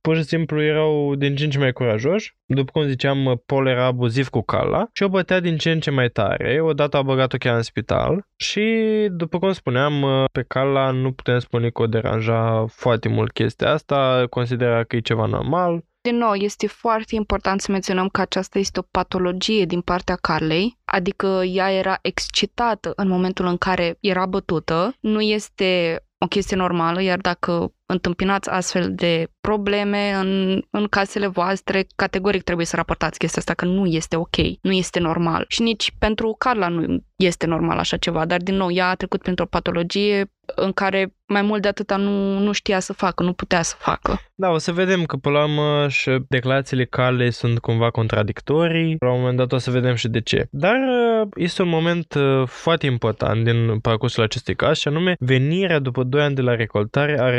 pur 0.00 0.16
și 0.16 0.22
simplu 0.22 0.62
erau 0.62 1.14
din 1.14 1.36
ce 1.36 1.44
în 1.44 1.50
ce 1.50 1.58
mai 1.58 1.72
curajoși. 1.72 2.36
După 2.46 2.70
cum 2.72 2.82
ziceam, 2.82 3.42
Paul 3.46 3.66
era 3.66 3.84
abuziv 3.84 4.28
cu 4.28 4.40
Carla 4.40 4.88
și 4.92 5.02
o 5.02 5.08
bătea 5.08 5.40
din 5.40 5.56
ce 5.56 5.70
în 5.70 5.80
ce 5.80 5.90
mai 5.90 6.08
tare. 6.08 6.60
Odată 6.60 6.96
a 6.96 7.02
băgat-o 7.02 7.36
chiar 7.36 7.56
în 7.56 7.62
spital 7.62 8.26
și, 8.36 8.62
după 9.10 9.38
cum 9.38 9.52
spuneam, 9.52 10.26
pe 10.32 10.44
Carla 10.48 10.90
nu 10.90 11.12
putem 11.12 11.38
spune 11.38 11.68
că 11.70 11.82
o 11.82 11.86
deranja 11.86 12.66
foarte 12.66 13.08
mult 13.08 13.32
chestia 13.32 13.70
asta, 13.70 14.26
considera 14.30 14.84
că 14.84 14.96
e 14.96 15.00
ceva 15.00 15.26
normal. 15.26 15.84
Din 16.00 16.16
nou, 16.16 16.32
este 16.32 16.66
foarte 16.66 17.14
important 17.14 17.60
să 17.60 17.70
menționăm 17.70 18.08
că 18.08 18.20
aceasta 18.20 18.58
este 18.58 18.78
o 18.78 18.88
patologie 18.90 19.64
din 19.64 19.80
partea 19.80 20.16
Carlei, 20.20 20.78
adică 20.84 21.42
ea 21.44 21.72
era 21.72 21.98
excitată 22.02 22.92
în 22.96 23.08
momentul 23.08 23.46
în 23.46 23.56
care 23.56 23.96
era 24.00 24.26
bătută, 24.26 24.96
nu 25.00 25.20
este 25.20 26.00
o 26.18 26.26
chestie 26.26 26.56
normală, 26.56 27.02
iar 27.02 27.18
dacă 27.18 27.72
întâmpinați 27.92 28.50
astfel 28.50 28.94
de 28.94 29.26
probleme 29.40 30.12
în, 30.12 30.62
în 30.70 30.86
casele 30.86 31.26
voastre, 31.26 31.86
categoric 31.96 32.42
trebuie 32.42 32.66
să 32.66 32.76
raportați 32.76 33.18
chestia 33.18 33.38
asta, 33.38 33.54
că 33.54 33.64
nu 33.64 33.86
este 33.86 34.16
ok, 34.16 34.36
nu 34.60 34.72
este 34.72 35.00
normal. 35.00 35.44
Și 35.48 35.62
nici 35.62 35.92
pentru 35.98 36.34
Carla 36.38 36.68
nu 36.68 37.04
este 37.16 37.46
normal 37.46 37.78
așa 37.78 37.96
ceva, 37.96 38.26
dar 38.26 38.40
din 38.40 38.54
nou, 38.54 38.70
ea 38.70 38.88
a 38.88 38.94
trecut 38.94 39.22
printr-o 39.22 39.46
patologie 39.46 40.30
în 40.54 40.72
care 40.72 41.14
mai 41.26 41.42
mult 41.42 41.62
de 41.62 41.68
atâta 41.68 41.96
nu, 41.96 42.38
nu 42.38 42.52
știa 42.52 42.80
să 42.80 42.92
facă, 42.92 43.22
nu 43.22 43.32
putea 43.32 43.62
să 43.62 43.74
facă. 43.78 44.20
Da, 44.34 44.50
o 44.50 44.58
să 44.58 44.72
vedem 44.72 45.04
că 45.04 45.16
până 45.16 45.38
la 45.38 45.44
urmă 45.44 45.88
și 45.88 46.10
declarațiile 46.28 46.84
Carlei 46.84 47.30
sunt 47.30 47.58
cumva 47.58 47.90
contradictorii. 47.90 48.96
La 48.98 49.12
un 49.12 49.20
moment 49.20 49.36
dat 49.36 49.52
o 49.52 49.58
să 49.58 49.70
vedem 49.70 49.94
și 49.94 50.08
de 50.08 50.20
ce. 50.20 50.46
Dar 50.50 50.74
uh, 50.74 51.28
este 51.34 51.62
un 51.62 51.68
moment 51.68 52.14
uh, 52.14 52.46
foarte 52.46 52.86
important 52.86 53.44
din 53.44 53.78
parcursul 53.78 54.22
acestui 54.22 54.54
caz 54.54 54.78
și 54.78 54.88
anume 54.88 55.14
venirea 55.18 55.78
după 55.78 56.02
2 56.02 56.22
ani 56.22 56.34
de 56.34 56.42
la 56.42 56.54
recoltare 56.54 57.20
a 57.20 57.30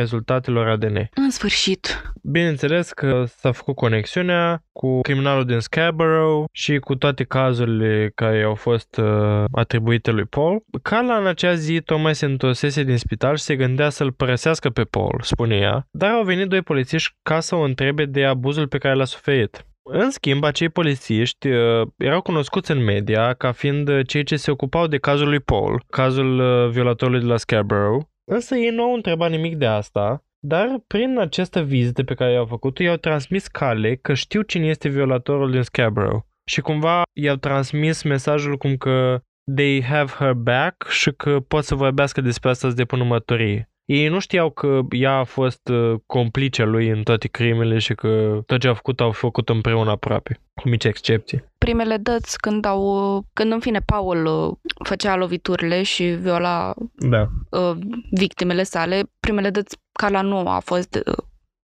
rezultatelor 0.45 0.67
ADN. 0.67 1.10
În 1.15 1.29
sfârșit. 1.29 2.12
Bineînțeles 2.23 2.91
că 2.91 3.23
s-a 3.27 3.51
făcut 3.51 3.75
conexiunea 3.75 4.63
cu 4.71 5.01
criminalul 5.01 5.45
din 5.45 5.60
Scarborough 5.60 6.45
și 6.51 6.77
cu 6.77 6.95
toate 6.95 7.23
cazurile 7.23 8.12
care 8.15 8.43
au 8.43 8.56
fost 8.56 8.97
uh, 8.97 9.43
atribuite 9.51 10.12
lui 10.12 10.25
Paul. 10.25 10.63
Carla 10.82 11.17
în 11.17 11.27
acea 11.27 11.53
zi 11.53 11.82
tocmai 11.82 12.15
se 12.15 12.25
întorsese 12.25 12.84
din 12.84 12.97
spital 12.97 13.36
și 13.36 13.43
se 13.43 13.56
gândea 13.56 13.89
să-l 13.89 14.12
părăsească 14.12 14.69
pe 14.69 14.84
Paul, 14.84 15.19
spune 15.21 15.56
ea, 15.56 15.88
dar 15.91 16.12
au 16.12 16.23
venit 16.23 16.47
doi 16.47 16.62
polițiști 16.62 17.15
ca 17.21 17.39
să 17.39 17.56
o 17.56 17.62
întrebe 17.62 18.06
de 18.06 18.25
abuzul 18.25 18.67
pe 18.67 18.77
care 18.77 18.95
l-a 18.95 19.06
suferit. 19.06 19.65
În 19.86 20.10
schimb, 20.10 20.43
acei 20.43 20.69
polițiști 20.69 21.47
uh, 21.47 21.88
erau 21.97 22.21
cunoscuți 22.21 22.71
în 22.71 22.84
media 22.84 23.34
ca 23.34 23.51
fiind 23.51 24.03
cei 24.06 24.23
ce 24.23 24.36
se 24.36 24.51
ocupau 24.51 24.88
de 24.88 24.97
cazul 24.97 25.27
lui 25.27 25.39
Paul, 25.39 25.84
cazul 25.89 26.39
uh, 26.39 26.69
violatorului 26.69 27.19
de 27.19 27.25
la 27.25 27.38
Scarborough, 27.38 28.06
însă 28.25 28.56
ei 28.56 28.69
nu 28.69 28.84
au 28.84 28.93
întrebat 28.93 29.29
nimic 29.29 29.56
de 29.56 29.65
asta, 29.65 30.23
dar 30.45 30.84
prin 30.88 31.19
această 31.19 31.62
vizită 31.62 32.03
pe 32.03 32.13
care 32.13 32.32
i-au 32.32 32.45
făcut-o, 32.45 32.84
i-au 32.84 32.95
transmis 32.95 33.47
cale 33.47 33.95
că 33.95 34.13
știu 34.13 34.41
cine 34.41 34.67
este 34.67 34.89
violatorul 34.89 35.51
din 35.51 35.62
Scarborough. 35.62 36.23
Și 36.45 36.62
cumva 36.62 37.01
i-au 37.13 37.36
transmis 37.36 38.03
mesajul 38.03 38.58
cum 38.58 38.77
că 38.77 39.21
they 39.56 39.84
have 39.84 40.12
her 40.12 40.34
back 40.34 40.88
și 40.89 41.12
că 41.12 41.39
pot 41.47 41.63
să 41.63 41.75
vorbească 41.75 42.21
despre 42.21 42.49
asta 42.49 42.71
de 42.71 42.86
până 42.86 43.03
mătorie. 43.03 43.67
Ei 43.86 44.08
nu 44.08 44.19
știau 44.19 44.49
că 44.49 44.79
ea 44.89 45.17
a 45.17 45.23
fost 45.23 45.67
uh, 45.67 45.99
complicea 46.06 46.63
lui 46.63 46.89
în 46.89 47.03
toate 47.03 47.27
crimele 47.27 47.77
și 47.77 47.95
că 47.95 48.41
tot 48.45 48.60
ce 48.60 48.67
a 48.67 48.73
făcut 48.73 48.99
au 48.99 49.12
făcut 49.12 49.49
împreună 49.49 49.89
aproape, 49.89 50.39
cu 50.53 50.69
mici 50.69 50.84
excepții. 50.84 51.43
Primele 51.58 51.97
dăți 51.97 52.39
când 52.39 52.65
au, 52.65 53.23
când 53.34 53.51
în 53.51 53.60
fine 53.60 53.79
Paul 53.79 54.25
uh, 54.25 54.71
făcea 54.84 55.15
loviturile 55.15 55.84
și 55.84 56.03
viola 56.03 56.73
da. 56.95 57.27
uh, 57.49 57.77
victimele 58.12 58.63
sale, 58.63 59.03
primele 59.19 59.49
dăți 59.49 59.77
Carla 59.93 60.21
nu 60.21 60.47
a 60.47 60.60
fost 60.60 61.03
uh, 61.08 61.13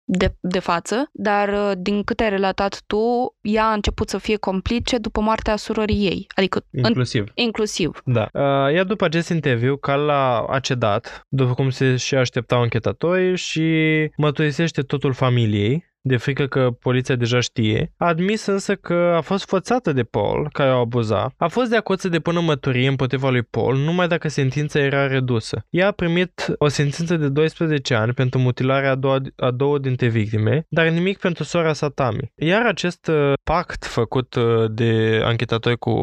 de, 0.09 0.37
de 0.41 0.59
față, 0.59 1.11
dar 1.13 1.49
uh, 1.49 1.73
din 1.79 2.03
câte 2.03 2.23
ai 2.23 2.31
relatat 2.31 2.83
tu, 2.87 3.35
ea 3.41 3.65
a 3.65 3.73
început 3.73 4.09
să 4.09 4.19
fie 4.19 4.37
complice 4.37 4.99
după 4.99 5.21
moartea 5.21 5.57
surorii 5.57 6.07
ei. 6.07 6.27
Adică 6.35 6.65
inclusiv. 6.71 7.21
În, 7.23 7.43
inclusiv. 7.45 8.01
Da. 8.05 8.29
Uh, 8.33 8.75
ea 8.75 8.85
după 8.85 9.05
acest 9.05 9.29
interviu, 9.29 9.77
Carla 9.77 10.47
a 10.49 10.59
cedat, 10.59 11.27
după 11.29 11.55
cum 11.55 11.71
se 11.71 11.97
și 11.97 12.15
așteptau 12.15 12.63
închetatorii 12.63 13.37
și 13.37 13.71
măturisește 14.17 14.83
totul 14.83 15.13
familiei 15.13 15.95
de 16.07 16.17
frică 16.17 16.47
că 16.47 16.71
poliția 16.81 17.15
deja 17.15 17.41
știe, 17.41 17.93
a 17.97 18.07
admis 18.07 18.47
însă 18.47 18.75
că 18.75 19.13
a 19.17 19.21
fost 19.21 19.45
fățată 19.45 19.93
de 19.93 20.03
Paul, 20.03 20.49
care 20.53 20.71
o 20.71 20.81
abuza, 20.81 21.35
a 21.37 21.49
fost 21.49 21.71
de 21.71 21.77
acord 21.77 21.99
să 21.99 22.09
depună 22.09 22.41
măturie 22.41 22.89
împotriva 22.89 23.31
lui 23.31 23.43
Paul 23.43 23.77
numai 23.77 24.09
dacă 24.09 24.29
sentința 24.29 24.79
era 24.79 25.07
redusă. 25.07 25.65
Ea 25.71 25.87
a 25.87 25.91
primit 25.91 26.55
o 26.59 26.69
sentință 26.69 27.17
de 27.17 27.29
12 27.29 27.95
ani 27.95 28.13
pentru 28.13 28.39
mutilarea 28.39 28.91
a 28.91 28.95
două, 28.95 29.19
a 29.37 29.51
două 29.51 29.79
dintre 29.79 30.09
victime, 30.09 30.67
dar 30.69 30.89
nimic 30.89 31.19
pentru 31.19 31.45
sora 31.45 31.73
sa 31.73 31.89
Tami. 31.89 32.33
Iar 32.35 32.67
acest 32.67 33.07
uh, 33.07 33.33
pact 33.45 33.85
făcut 33.85 34.35
uh, 34.35 34.71
de 34.71 35.21
anchetatori 35.25 35.79
cu 35.79 35.95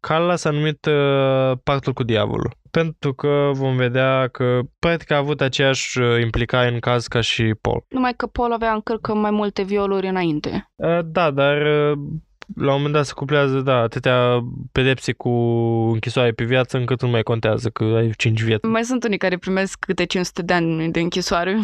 Carla 0.00 0.36
s-a 0.36 0.50
numit 0.50 0.86
uh, 0.86 1.58
pactul 1.62 1.92
cu 1.92 2.02
diavolul 2.02 2.56
pentru 2.70 3.14
că 3.14 3.50
vom 3.52 3.76
vedea 3.76 4.28
că 4.32 4.60
practic 4.78 5.10
a 5.10 5.16
avut 5.16 5.40
aceeași 5.40 6.00
uh, 6.00 6.20
implicare 6.20 6.72
în 6.72 6.78
caz 6.78 7.06
ca 7.06 7.20
și 7.20 7.54
Paul. 7.60 7.84
Numai 7.88 8.14
că 8.16 8.26
Paul 8.26 8.52
avea 8.52 8.72
încărcă 8.72 9.14
mai 9.14 9.30
multe 9.30 9.62
violuri 9.62 10.08
înainte. 10.08 10.70
Uh, 10.76 10.98
da, 11.04 11.30
dar 11.30 11.56
uh, 11.56 11.98
la 12.56 12.70
un 12.70 12.76
moment 12.76 12.92
dat 12.92 13.04
se 13.04 13.12
cuplează, 13.12 13.60
da, 13.60 13.76
atâtea 13.76 14.38
pedepse 14.72 15.12
cu 15.12 15.28
închisoare 15.92 16.32
pe 16.32 16.44
viață 16.44 16.76
încât 16.76 17.02
nu 17.02 17.08
mai 17.08 17.22
contează 17.22 17.68
că 17.68 17.84
ai 17.84 18.12
5 18.16 18.42
vieți. 18.42 18.66
Mai 18.66 18.84
sunt 18.84 19.04
unii 19.04 19.18
care 19.18 19.36
primesc 19.36 19.78
câte 19.78 20.04
500 20.04 20.42
de 20.42 20.52
ani 20.52 20.92
de 20.92 21.00
închisoare. 21.00 21.58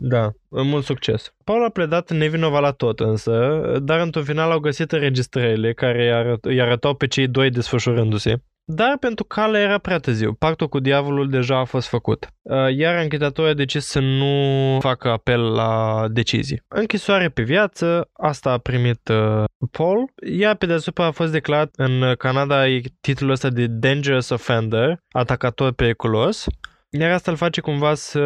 Da, 0.00 0.30
mult 0.48 0.84
succes. 0.84 1.34
Paul 1.44 1.64
a 1.64 1.68
pledat 1.68 2.10
nevinovat 2.10 2.60
la 2.62 2.70
tot 2.70 3.00
însă, 3.00 3.60
dar 3.82 4.00
într-un 4.00 4.24
final 4.24 4.50
au 4.50 4.58
găsit 4.58 4.92
înregistrările 4.92 5.72
care 5.72 6.36
îi 6.40 6.60
arătau 6.60 6.94
pe 6.94 7.06
cei 7.06 7.28
doi 7.28 7.50
desfășurându-se. 7.50 8.42
Dar 8.70 8.96
pentru 9.00 9.24
Carla 9.24 9.58
era 9.58 9.78
prea 9.78 9.98
târziu. 9.98 10.32
Pactul 10.32 10.68
cu 10.68 10.78
diavolul 10.78 11.28
deja 11.28 11.58
a 11.58 11.64
fost 11.64 11.88
făcut. 11.88 12.28
Uh, 12.42 12.76
iar 12.76 12.96
anchetatorul 12.96 13.50
a 13.50 13.54
decis 13.54 13.86
să 13.86 14.00
nu 14.00 14.78
facă 14.80 15.08
apel 15.08 15.40
la 15.40 16.04
decizii. 16.10 16.62
Închisoare 16.68 17.28
pe 17.28 17.42
viață, 17.42 18.10
asta 18.12 18.50
a 18.50 18.58
primit 18.58 19.08
uh, 19.08 19.44
Paul. 19.70 20.12
Ea 20.38 20.54
pe 20.54 20.66
deasupra 20.66 21.04
a 21.04 21.10
fost 21.10 21.32
declarat 21.32 21.70
în 21.76 22.14
Canada 22.18 22.62
titlul 23.00 23.30
ăsta 23.30 23.50
de 23.50 23.66
Dangerous 23.66 24.28
Offender, 24.28 25.00
atacator 25.10 25.72
periculos. 25.72 26.46
Iar 26.90 27.10
asta 27.10 27.30
îl 27.30 27.36
face 27.36 27.60
cumva 27.60 27.94
să 27.94 28.18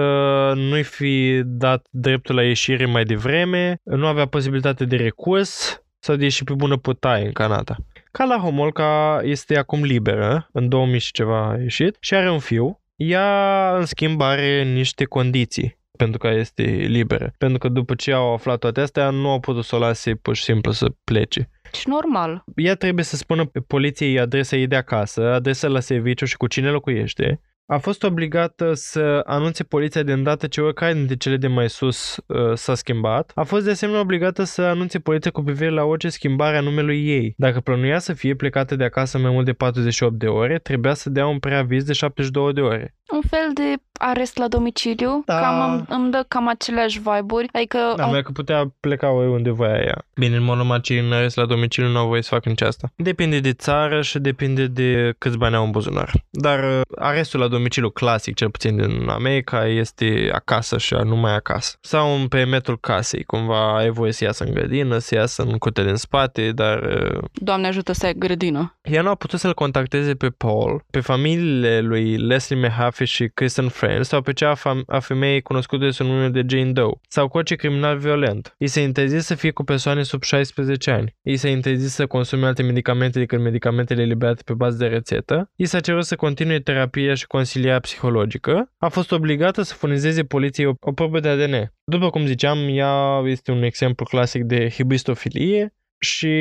nu-i 0.57 0.83
fi 0.83 1.43
dat 1.45 1.87
dreptul 1.91 2.35
la 2.35 2.43
ieșire 2.43 2.87
mai 2.87 3.05
devreme, 3.05 3.81
nu 3.83 4.07
avea 4.07 4.27
posibilitate 4.27 4.85
de 4.85 4.97
recurs 4.97 5.83
sau 5.99 6.17
de 6.17 6.23
ieși 6.23 6.45
pe 6.45 6.55
bună 6.55 6.77
putaie 6.77 7.27
în 7.27 7.33
Canada. 7.33 7.77
Carla 8.13 8.39
Homolka 8.39 9.21
este 9.23 9.59
acum 9.59 9.83
liberă, 9.83 10.49
în 10.53 10.69
2000 10.69 10.99
și 10.99 11.13
ceva 11.13 11.49
a 11.49 11.57
ieșit, 11.57 11.97
și 12.01 12.15
are 12.15 12.31
un 12.31 12.39
fiu. 12.39 12.81
Ea, 12.97 13.77
în 13.77 13.85
schimb, 13.85 14.21
are 14.21 14.63
niște 14.63 15.05
condiții 15.05 15.81
pentru 15.97 16.19
că 16.19 16.29
este 16.29 16.63
liberă. 16.89 17.35
Pentru 17.39 17.59
că 17.59 17.69
după 17.69 17.95
ce 17.95 18.13
au 18.13 18.33
aflat 18.33 18.59
toate 18.59 18.81
astea, 18.81 19.11
nu 19.11 19.31
au 19.31 19.41
putut 19.41 19.65
să 19.65 19.77
o 19.77 19.79
lase 19.79 20.15
pur 20.15 20.37
și 20.37 20.43
simplu 20.43 20.73
să 20.73 20.93
plece. 21.05 21.51
Și 21.73 21.89
normal. 21.89 22.45
Ea 22.57 22.75
trebuie 22.75 23.05
să 23.05 23.17
spună 23.17 23.45
pe 23.45 23.61
poliției 23.61 24.19
adresa 24.19 24.57
ei 24.57 24.67
de 24.67 24.77
acasă, 24.77 25.33
adresa 25.33 25.69
la 25.69 25.81
serviciu 25.81 26.25
și 26.25 26.37
cu 26.37 26.47
cine 26.47 26.71
locuiește 26.71 27.41
a 27.67 27.79
fost 27.79 28.03
obligată 28.03 28.73
să 28.75 29.23
anunțe 29.27 29.65
poliția 29.65 30.03
de 30.03 30.13
îndată 30.13 30.47
ce 30.47 30.61
oricare 30.61 30.93
dintre 30.95 31.17
cele 31.17 31.37
de 31.37 31.47
mai 31.47 31.69
sus 31.69 32.17
uh, 32.27 32.53
s-a 32.55 32.75
schimbat. 32.75 33.33
A 33.35 33.43
fost 33.43 33.65
de 33.65 33.71
asemenea 33.71 34.01
obligată 34.01 34.45
să 34.45 34.63
anunțe 34.63 34.99
poliția 34.99 35.31
cu 35.31 35.43
privire 35.43 35.71
la 35.71 35.85
orice 35.85 36.09
schimbare 36.09 36.57
a 36.57 36.61
numelui 36.61 37.09
ei. 37.09 37.35
Dacă 37.37 37.61
plănuia 37.61 37.99
să 37.99 38.13
fie 38.13 38.35
plecată 38.35 38.77
de 38.77 38.85
acasă 38.85 39.19
mai 39.19 39.31
mult 39.31 39.45
de 39.45 39.53
48 39.53 40.15
de 40.19 40.27
ore, 40.27 40.59
trebuia 40.59 40.95
să 40.95 41.11
dea 41.11 41.27
un 41.27 41.39
preaviz 41.39 41.85
de 41.85 41.93
72 41.93 42.53
de 42.53 42.61
ore. 42.61 42.95
Un 43.13 43.21
fel 43.21 43.51
de 43.55 43.75
arest 43.93 44.37
la 44.37 44.49
domiciliu, 44.49 45.23
da. 45.27 45.41
cam 45.41 45.73
îmi, 45.73 45.85
îmi 45.89 46.11
dă 46.11 46.25
cam 46.29 46.49
aceleași 46.49 46.99
vibe-uri. 46.99 47.49
Adică 47.53 47.79
da, 47.97 48.05
au... 48.05 48.23
că 48.23 48.31
putea 48.33 48.75
pleca 48.81 49.11
oriunde 49.11 49.51
voia 49.51 49.83
ea. 49.85 50.05
Bine, 50.15 50.37
în 50.37 50.43
mod 50.43 50.57
normal, 50.57 50.81
cei 50.81 50.99
în 50.99 51.13
arest 51.13 51.37
la 51.37 51.47
domiciliu 51.47 51.91
nu 51.91 51.99
au 51.99 52.07
voie 52.07 52.23
să 52.23 52.35
facă 52.35 52.49
nici 52.49 52.61
asta. 52.61 52.93
Depinde 52.97 53.41
de 53.41 53.53
țară 53.53 54.03
și 54.03 54.19
depinde 54.19 54.67
de 54.67 55.15
câți 55.19 55.39
bani 55.39 55.55
au 55.55 55.65
în 55.65 55.71
buzunar. 55.71 56.13
Dar 56.31 56.59
uh, 56.59 56.81
arestul 56.99 57.41
la 57.41 57.49
domiciliu 57.53 57.91
clasic, 57.91 58.35
cel 58.35 58.51
puțin 58.51 58.77
din 58.77 59.09
America, 59.09 59.67
este 59.67 60.31
acasă 60.33 60.79
și 60.79 60.95
numai 60.95 61.35
acasă. 61.35 61.77
Sau 61.81 62.21
în 62.21 62.29
perimetrul 62.29 62.79
casei, 62.81 63.25
cumva 63.25 63.77
ai 63.77 63.91
voie 63.91 64.13
să 64.13 64.25
iasă 64.25 64.45
în 64.45 64.53
grădină, 64.53 64.99
să 64.99 65.15
iasă 65.15 65.43
în 65.43 65.59
curte 65.59 65.85
din 65.85 65.97
spate, 65.97 66.53
dar... 66.53 66.83
Uh, 66.83 67.25
Doamne 67.33 67.67
ajută 67.67 67.93
să 67.93 68.07
ai 68.07 68.15
grădină. 68.15 68.79
Ea 68.83 69.03
nu 69.03 69.09
a 69.09 69.15
putut 69.15 69.39
să-l 69.39 69.55
contacteze 69.55 70.15
pe 70.15 70.29
Paul, 70.29 70.85
pe 70.91 71.01
familiile 71.01 71.81
lui 71.81 72.17
Leslie 72.17 72.61
Mahaffey 72.61 73.07
și 73.07 73.31
Kristen 73.35 73.69
Friends 73.69 74.09
sau 74.09 74.23
pe 74.23 74.33
cea 74.33 74.55
a, 74.63 74.83
a 74.87 74.99
femeii 74.99 75.43
cunoscute 75.43 75.91
sub 75.91 76.07
numele 76.07 76.29
de 76.29 76.57
Jane 76.57 76.73
Doe 76.73 76.93
sau 77.09 77.29
cu 77.29 77.37
orice 77.37 77.55
criminal 77.55 77.99
violent. 77.99 78.55
I 78.59 78.67
se 78.67 78.81
interzis 78.81 79.25
să 79.25 79.35
fie 79.35 79.51
cu 79.51 79.65
persoane 79.65 80.03
sub 80.03 80.23
16 80.23 80.91
ani. 80.91 81.17
I 81.23 81.37
se 81.37 81.49
interzis 81.49 81.93
să 81.93 82.07
consume 82.07 82.47
alte 82.47 82.63
medicamente 82.63 83.19
decât 83.19 83.41
medicamentele 83.41 84.05
liberate 84.05 84.43
pe 84.45 84.55
bază 84.55 84.77
de 84.77 84.87
rețetă. 84.87 85.51
I 85.57 85.65
s-a 85.65 85.81
cerut 85.81 86.05
să 86.05 86.17
continue 86.17 86.61
terapia 86.61 87.15
și 87.15 87.27
consilierea 87.43 87.81
psihologică. 87.81 88.73
A 88.79 88.89
fost 88.89 89.13
obligată 89.13 89.63
să 89.63 89.75
furnizeze 89.75 90.25
poliției 90.25 90.67
o, 90.67 90.73
o 90.81 90.93
probă 90.93 91.21
de 91.21 91.29
ADN. 91.29 91.73
După 91.85 92.11
cum 92.11 92.27
ziceam, 92.27 92.59
ea 92.69 93.23
este 93.25 93.51
un 93.51 93.63
exemplu 93.63 94.05
clasic 94.05 94.43
de 94.43 94.69
hibristofilie 94.69 95.75
și 95.99 96.35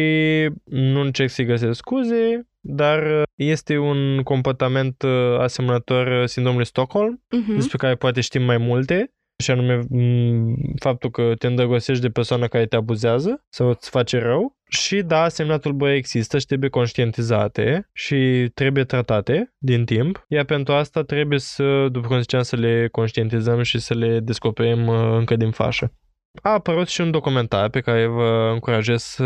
nu 0.64 1.00
încerc 1.00 1.30
să-i 1.30 1.46
găsesc 1.46 1.78
scuze, 1.78 2.48
dar 2.60 3.04
uh, 3.04 3.24
este 3.36 3.78
un 3.78 4.22
comportament 4.24 5.02
uh, 5.02 5.40
asemănător 5.40 6.08
uh, 6.08 6.28
sindromului 6.28 6.68
Stockholm, 6.68 7.24
uh-huh. 7.26 7.56
despre 7.56 7.78
care 7.78 7.96
poate 7.96 8.22
știm 8.22 8.44
mai 8.44 8.58
multe 8.58 9.14
și 9.42 9.52
anume 9.52 9.80
m- 9.80 10.80
faptul 10.80 11.10
că 11.10 11.34
te 11.38 11.48
îndrăgostești 11.48 12.02
de 12.02 12.10
persoana 12.10 12.48
care 12.48 12.66
te 12.66 12.76
abuzează 12.76 13.46
sau 13.50 13.70
îți 13.70 13.90
face 13.90 14.20
rău. 14.20 14.60
Și 14.70 15.02
da, 15.02 15.30
semnatul 15.30 15.74
băie 15.74 15.96
există 15.96 16.40
și 16.40 16.46
trebuie 16.46 16.70
conștientizate 16.70 17.90
și 17.94 18.52
trebuie 18.54 18.84
tratate 18.84 19.54
din 19.58 19.86
timp. 19.86 20.26
Iar 20.28 20.46
pentru 20.46 20.74
asta 20.74 21.04
trebuie 21.04 21.40
să, 21.40 21.88
după 21.92 22.08
cum 22.08 22.20
ziceam, 22.20 22.42
să 22.42 22.56
le 22.56 22.88
conștientizăm 22.92 23.62
și 23.62 23.80
să 23.80 23.94
le 23.94 24.20
descoperim 24.20 24.88
uh, 24.88 25.18
încă 25.18 25.36
din 25.36 25.52
fașă. 25.52 25.94
A 26.42 26.50
apărut 26.50 26.88
și 26.88 27.02
un 27.02 27.12
documentar 27.12 27.70
pe 27.70 27.80
care 27.80 28.08
vă 28.08 28.50
încurajez 28.54 29.02
să 29.02 29.24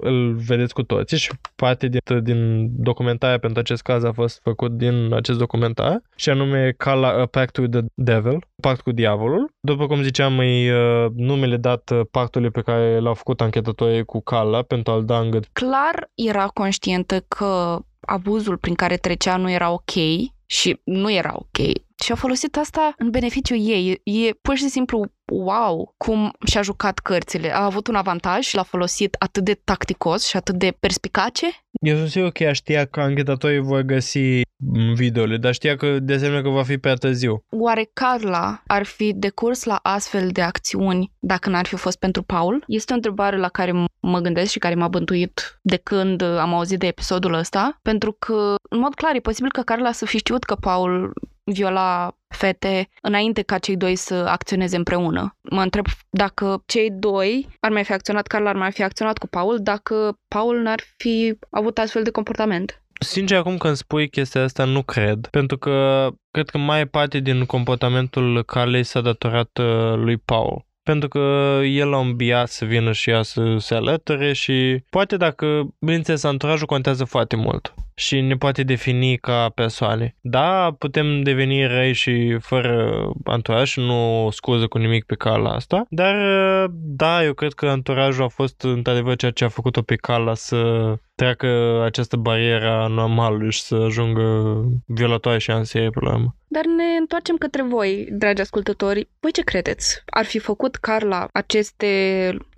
îl 0.00 0.34
vedeți 0.34 0.74
cu 0.74 0.82
toții 0.82 1.18
și 1.18 1.32
parte 1.56 1.88
din, 1.88 2.00
din 2.22 2.70
documentarea 2.82 3.38
pentru 3.38 3.60
acest 3.60 3.82
caz 3.82 4.04
a 4.04 4.12
fost 4.12 4.40
făcut 4.42 4.72
din 4.72 5.14
acest 5.14 5.38
documentar 5.38 6.02
și 6.16 6.30
anume 6.30 6.74
Cala 6.76 7.08
A 7.08 7.26
Pact 7.26 7.56
with 7.56 7.70
the 7.70 7.80
Devil, 7.94 8.38
pact 8.62 8.80
cu 8.80 8.90
diavolul. 8.90 9.50
După 9.60 9.86
cum 9.86 10.02
ziceam, 10.02 10.38
e 10.40 10.74
uh, 10.74 11.10
numele 11.14 11.56
dat 11.56 11.90
uh, 11.90 12.00
pactului 12.10 12.50
pe 12.50 12.60
care 12.60 12.98
l-au 12.98 13.14
făcut 13.14 13.40
anchetatorii 13.40 14.04
cu 14.04 14.20
Cala 14.22 14.62
pentru 14.62 14.92
a-l 14.92 15.04
da 15.04 15.18
îngăd. 15.18 15.46
Clar 15.52 16.10
era 16.14 16.46
conștientă 16.46 17.24
că 17.28 17.78
abuzul 18.00 18.56
prin 18.56 18.74
care 18.74 18.96
trecea 18.96 19.36
nu 19.36 19.50
era 19.50 19.72
ok 19.72 19.92
și 20.46 20.80
nu 20.84 21.12
era 21.12 21.32
ok. 21.34 21.84
Și 22.04 22.12
a 22.12 22.14
folosit 22.14 22.56
asta 22.56 22.94
în 22.96 23.10
beneficiul 23.10 23.58
ei. 23.60 24.00
E 24.04 24.32
pur 24.42 24.56
și 24.56 24.68
simplu 24.68 25.04
wow 25.32 25.94
cum 25.96 26.32
și-a 26.46 26.62
jucat 26.62 26.98
cărțile. 26.98 27.54
A 27.54 27.64
avut 27.64 27.86
un 27.86 27.94
avantaj 27.94 28.44
și 28.44 28.54
l-a 28.54 28.62
folosit 28.62 29.16
atât 29.18 29.44
de 29.44 29.54
tacticos 29.64 30.26
și 30.26 30.36
atât 30.36 30.54
de 30.54 30.76
perspicace. 30.80 31.46
Eu 31.80 31.96
sunt 31.96 32.10
sigur 32.10 32.30
că 32.30 32.42
ea 32.42 32.52
știa 32.52 32.84
că 32.84 33.00
anchetatorii 33.00 33.58
vor 33.58 33.80
găsi 33.80 34.40
videole, 34.94 35.36
dar 35.36 35.52
știa 35.52 35.76
că 35.76 35.98
de 35.98 36.14
asemenea 36.14 36.42
că 36.42 36.48
va 36.48 36.62
fi 36.62 36.78
prea 36.78 36.94
târziu. 36.94 37.44
Oare 37.50 37.90
Carla 37.92 38.62
ar 38.66 38.84
fi 38.84 39.12
decurs 39.14 39.64
la 39.64 39.78
astfel 39.82 40.28
de 40.28 40.42
acțiuni 40.42 41.12
dacă 41.18 41.50
n-ar 41.50 41.66
fi 41.66 41.76
fost 41.76 41.98
pentru 41.98 42.22
Paul? 42.22 42.64
Este 42.66 42.92
o 42.92 42.96
întrebare 42.96 43.36
la 43.36 43.48
care 43.48 43.72
mă 44.00 44.18
gândesc 44.18 44.50
și 44.50 44.58
care 44.58 44.74
m-a 44.74 44.88
bântuit 44.88 45.58
de 45.62 45.76
când 45.76 46.22
am 46.22 46.54
auzit 46.54 46.78
de 46.78 46.86
episodul 46.86 47.32
ăsta, 47.32 47.78
pentru 47.82 48.12
că, 48.18 48.54
în 48.70 48.78
mod 48.78 48.94
clar, 48.94 49.14
e 49.14 49.20
posibil 49.20 49.50
că 49.50 49.62
Carla 49.62 49.92
să 49.92 50.06
fi 50.06 50.18
știut 50.18 50.44
că 50.44 50.54
Paul 50.54 51.12
viola 51.52 52.16
fete 52.28 52.88
înainte 53.02 53.42
ca 53.42 53.58
cei 53.58 53.76
doi 53.76 53.96
să 53.96 54.14
acționeze 54.14 54.76
împreună. 54.76 55.36
Mă 55.50 55.62
întreb 55.62 55.84
dacă 56.10 56.62
cei 56.66 56.90
doi 56.90 57.48
ar 57.60 57.70
mai 57.70 57.84
fi 57.84 57.92
acționat, 57.92 58.26
Carla 58.26 58.48
ar 58.48 58.56
mai 58.56 58.72
fi 58.72 58.82
acționat 58.82 59.18
cu 59.18 59.26
Paul, 59.26 59.58
dacă 59.62 60.18
Paul 60.28 60.58
n-ar 60.58 60.80
fi 60.96 61.38
avut 61.50 61.78
astfel 61.78 62.02
de 62.02 62.10
comportament. 62.10 62.80
Sincer, 63.00 63.38
acum 63.38 63.56
când 63.56 63.76
spui 63.76 64.08
chestia 64.08 64.42
asta, 64.42 64.64
nu 64.64 64.82
cred. 64.82 65.26
Pentru 65.30 65.58
că 65.58 66.08
cred 66.30 66.48
că 66.48 66.58
mai 66.58 66.86
parte 66.86 67.18
din 67.18 67.44
comportamentul 67.44 68.44
Carlei 68.44 68.82
s-a 68.82 69.00
datorat 69.00 69.58
uh, 69.58 69.94
lui 69.94 70.16
Paul 70.16 70.64
pentru 70.82 71.08
că 71.08 71.60
el 71.64 71.88
l-a 71.88 71.98
îmbiat 71.98 72.48
să 72.48 72.64
vină 72.64 72.92
și 72.92 73.10
ea 73.10 73.22
să 73.22 73.56
se 73.58 73.74
alăture 73.74 74.32
și 74.32 74.84
poate 74.90 75.16
dacă, 75.16 75.68
bineînțeles, 75.80 76.22
anturajul 76.22 76.66
contează 76.66 77.04
foarte 77.04 77.36
mult 77.36 77.74
și 77.98 78.20
ne 78.20 78.36
poate 78.36 78.62
defini 78.62 79.16
ca 79.16 79.48
persoane. 79.54 80.16
Da, 80.20 80.74
putem 80.78 81.22
deveni 81.22 81.66
răi 81.66 81.92
și 81.92 82.36
fără 82.40 83.08
anturaj 83.24 83.68
și 83.68 83.80
nu 83.80 84.28
scuză 84.30 84.66
cu 84.66 84.78
nimic 84.78 85.04
pe 85.04 85.14
calea 85.14 85.50
asta, 85.50 85.86
dar 85.88 86.16
da, 86.70 87.24
eu 87.24 87.32
cred 87.32 87.52
că 87.52 87.66
anturajul 87.66 88.24
a 88.24 88.28
fost 88.28 88.62
într-adevăr 88.62 89.16
ceea 89.16 89.30
ce 89.30 89.44
a 89.44 89.48
făcut-o 89.48 89.82
pe 89.82 89.94
calea 89.94 90.34
să 90.34 90.92
treacă 91.14 91.82
această 91.84 92.16
barieră 92.16 92.70
a 92.70 92.86
normalului 92.86 93.50
și 93.50 93.62
să 93.62 93.74
ajungă 93.74 94.56
violatoare 94.86 95.38
și 95.38 95.50
ansie 95.50 95.90
pe 95.90 96.00
la 96.00 96.12
urmă. 96.12 96.36
Dar 96.48 96.64
ne 96.64 96.96
întoarcem 96.98 97.36
către 97.36 97.62
voi, 97.62 98.08
dragi 98.10 98.40
ascultători. 98.40 99.08
Voi 99.20 99.32
ce 99.32 99.42
credeți? 99.42 100.02
Ar 100.06 100.24
fi 100.24 100.38
făcut 100.38 100.76
Carla 100.76 101.28
aceste 101.32 101.86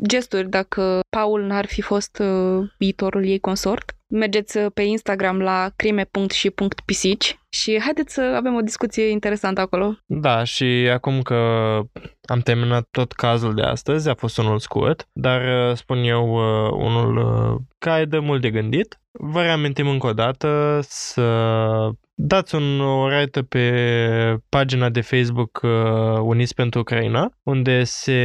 gesturi 0.09 0.49
dacă 0.49 1.01
Paul 1.17 1.43
n-ar 1.43 1.67
fi 1.67 1.81
fost 1.81 2.19
uh, 2.19 2.69
viitorul 2.79 3.27
ei 3.27 3.39
consort? 3.39 3.93
Mergeți 4.09 4.59
uh, 4.59 4.67
pe 4.75 4.83
Instagram 4.83 5.41
la 5.41 5.71
crime.și.pisici 5.77 7.39
și 7.49 7.81
haideți 7.81 8.15
să 8.15 8.21
avem 8.37 8.55
o 8.55 8.61
discuție 8.61 9.09
interesantă 9.09 9.61
acolo. 9.61 9.97
Da, 10.07 10.45
și 10.45 10.89
acum 10.93 11.23
că 11.23 11.35
am 12.23 12.41
terminat 12.41 12.89
tot 12.91 13.13
cazul 13.13 13.55
de 13.55 13.63
astăzi, 13.63 14.09
a 14.09 14.15
fost 14.15 14.39
unul 14.39 14.59
scurt, 14.59 15.09
dar 15.13 15.69
uh, 15.71 15.77
spun 15.77 15.99
eu 15.99 16.35
uh, 16.35 16.71
unul 16.73 17.17
care 17.79 18.05
dă 18.05 18.21
mult 18.21 18.41
de 18.41 18.51
gândit. 18.51 19.01
Vă 19.11 19.43
reamintim 19.43 19.89
încă 19.89 20.07
o 20.07 20.13
dată 20.13 20.81
să 20.83 21.23
dați 22.21 22.55
un, 22.55 22.81
o 22.81 23.09
raită 23.09 23.43
pe 23.43 23.73
pagina 24.49 24.89
de 24.89 25.01
Facebook 25.01 25.61
uh, 25.63 25.71
Uniți 26.23 26.55
pentru 26.55 26.81
Ucraina, 26.81 27.33
unde 27.43 27.85
se 27.85 28.19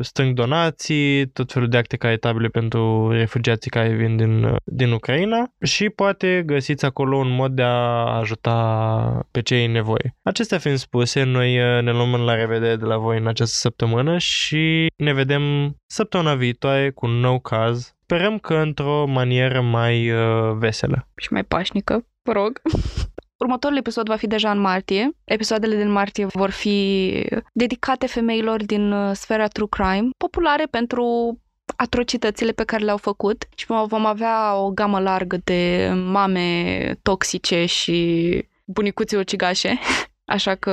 strâng 0.00 0.34
donații, 0.34 1.26
tot 1.26 1.52
felul 1.52 1.68
de 1.68 1.76
acte 1.76 1.96
caritabile 1.96 2.48
pentru 2.48 3.10
refugiații 3.10 3.70
care 3.70 3.88
vin 3.88 4.16
din, 4.16 4.56
din 4.64 4.92
Ucraina 4.92 5.52
și 5.62 5.88
poate 5.88 6.42
găsiți 6.46 6.84
acolo 6.84 7.16
un 7.16 7.30
mod 7.30 7.52
de 7.52 7.62
a 7.62 8.16
ajuta 8.18 9.28
pe 9.30 9.42
cei 9.42 9.64
în 9.64 9.72
nevoie. 9.72 10.16
Acestea 10.22 10.58
fiind 10.58 10.78
spuse, 10.78 11.22
noi 11.22 11.58
uh, 11.58 11.82
ne 11.82 11.92
luăm 11.92 12.14
la 12.14 12.34
revedere 12.34 12.76
de 12.76 12.84
la 12.84 12.96
voi 12.96 13.18
în 13.18 13.26
această 13.26 13.56
săptămână 13.56 14.18
și 14.18 14.86
ne 14.96 15.12
vedem 15.12 15.42
săptămâna 15.86 16.34
viitoare 16.34 16.90
cu 16.90 17.06
un 17.06 17.12
nou 17.12 17.40
caz. 17.40 17.94
Sperăm 18.02 18.38
că 18.38 18.54
într-o 18.54 19.06
manieră 19.06 19.60
mai 19.60 20.10
uh, 20.10 20.56
veselă. 20.58 21.08
Și 21.16 21.32
mai 21.32 21.44
pașnică, 21.44 22.06
vă 22.22 22.32
rog. 22.32 22.60
Următorul 23.36 23.76
episod 23.76 24.06
va 24.06 24.16
fi 24.16 24.26
deja 24.26 24.50
în 24.50 24.58
martie. 24.58 25.10
Episoadele 25.24 25.76
din 25.76 25.90
martie 25.90 26.26
vor 26.26 26.50
fi 26.50 27.10
dedicate 27.52 28.06
femeilor 28.06 28.64
din 28.64 28.92
uh, 28.92 29.14
sfera 29.14 29.46
true 29.46 29.66
crime, 29.70 30.08
populare 30.16 30.64
pentru 30.64 31.38
atrocitățile 31.76 32.52
pe 32.52 32.64
care 32.64 32.84
le-au 32.84 32.96
făcut 32.96 33.44
și 33.54 33.66
vom 33.66 34.06
avea 34.06 34.56
o 34.56 34.70
gamă 34.70 35.00
largă 35.00 35.36
de 35.44 35.92
mame 36.04 36.98
toxice 37.02 37.64
și 37.64 38.48
bunicuții 38.64 39.16
ucigașe. 39.16 39.78
Așa 40.24 40.54
că 40.54 40.70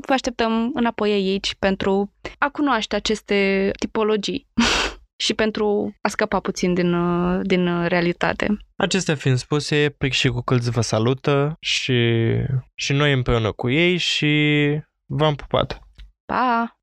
vă 0.00 0.12
așteptăm 0.12 0.70
înapoi 0.74 1.12
aici 1.12 1.54
pentru 1.58 2.12
a 2.38 2.48
cunoaște 2.48 2.96
aceste 2.96 3.70
tipologii. 3.78 4.46
și 5.22 5.34
pentru 5.34 5.94
a 6.00 6.08
scăpa 6.08 6.40
puțin 6.40 6.74
din, 6.74 6.92
uh, 6.92 7.40
din 7.42 7.66
uh, 7.66 7.88
realitate. 7.88 8.46
Acestea 8.76 9.14
fiind 9.14 9.36
spuse, 9.36 9.94
Pric 9.98 10.12
și 10.12 10.28
cu 10.28 10.40
Călți 10.40 10.70
vă 10.70 10.80
salută 10.80 11.56
și, 11.60 11.92
și 12.74 12.92
noi 12.92 13.12
împreună 13.12 13.52
cu 13.52 13.70
ei 13.70 13.96
și 13.96 14.32
v-am 15.06 15.34
pupat. 15.34 15.80
Pa! 16.24 16.76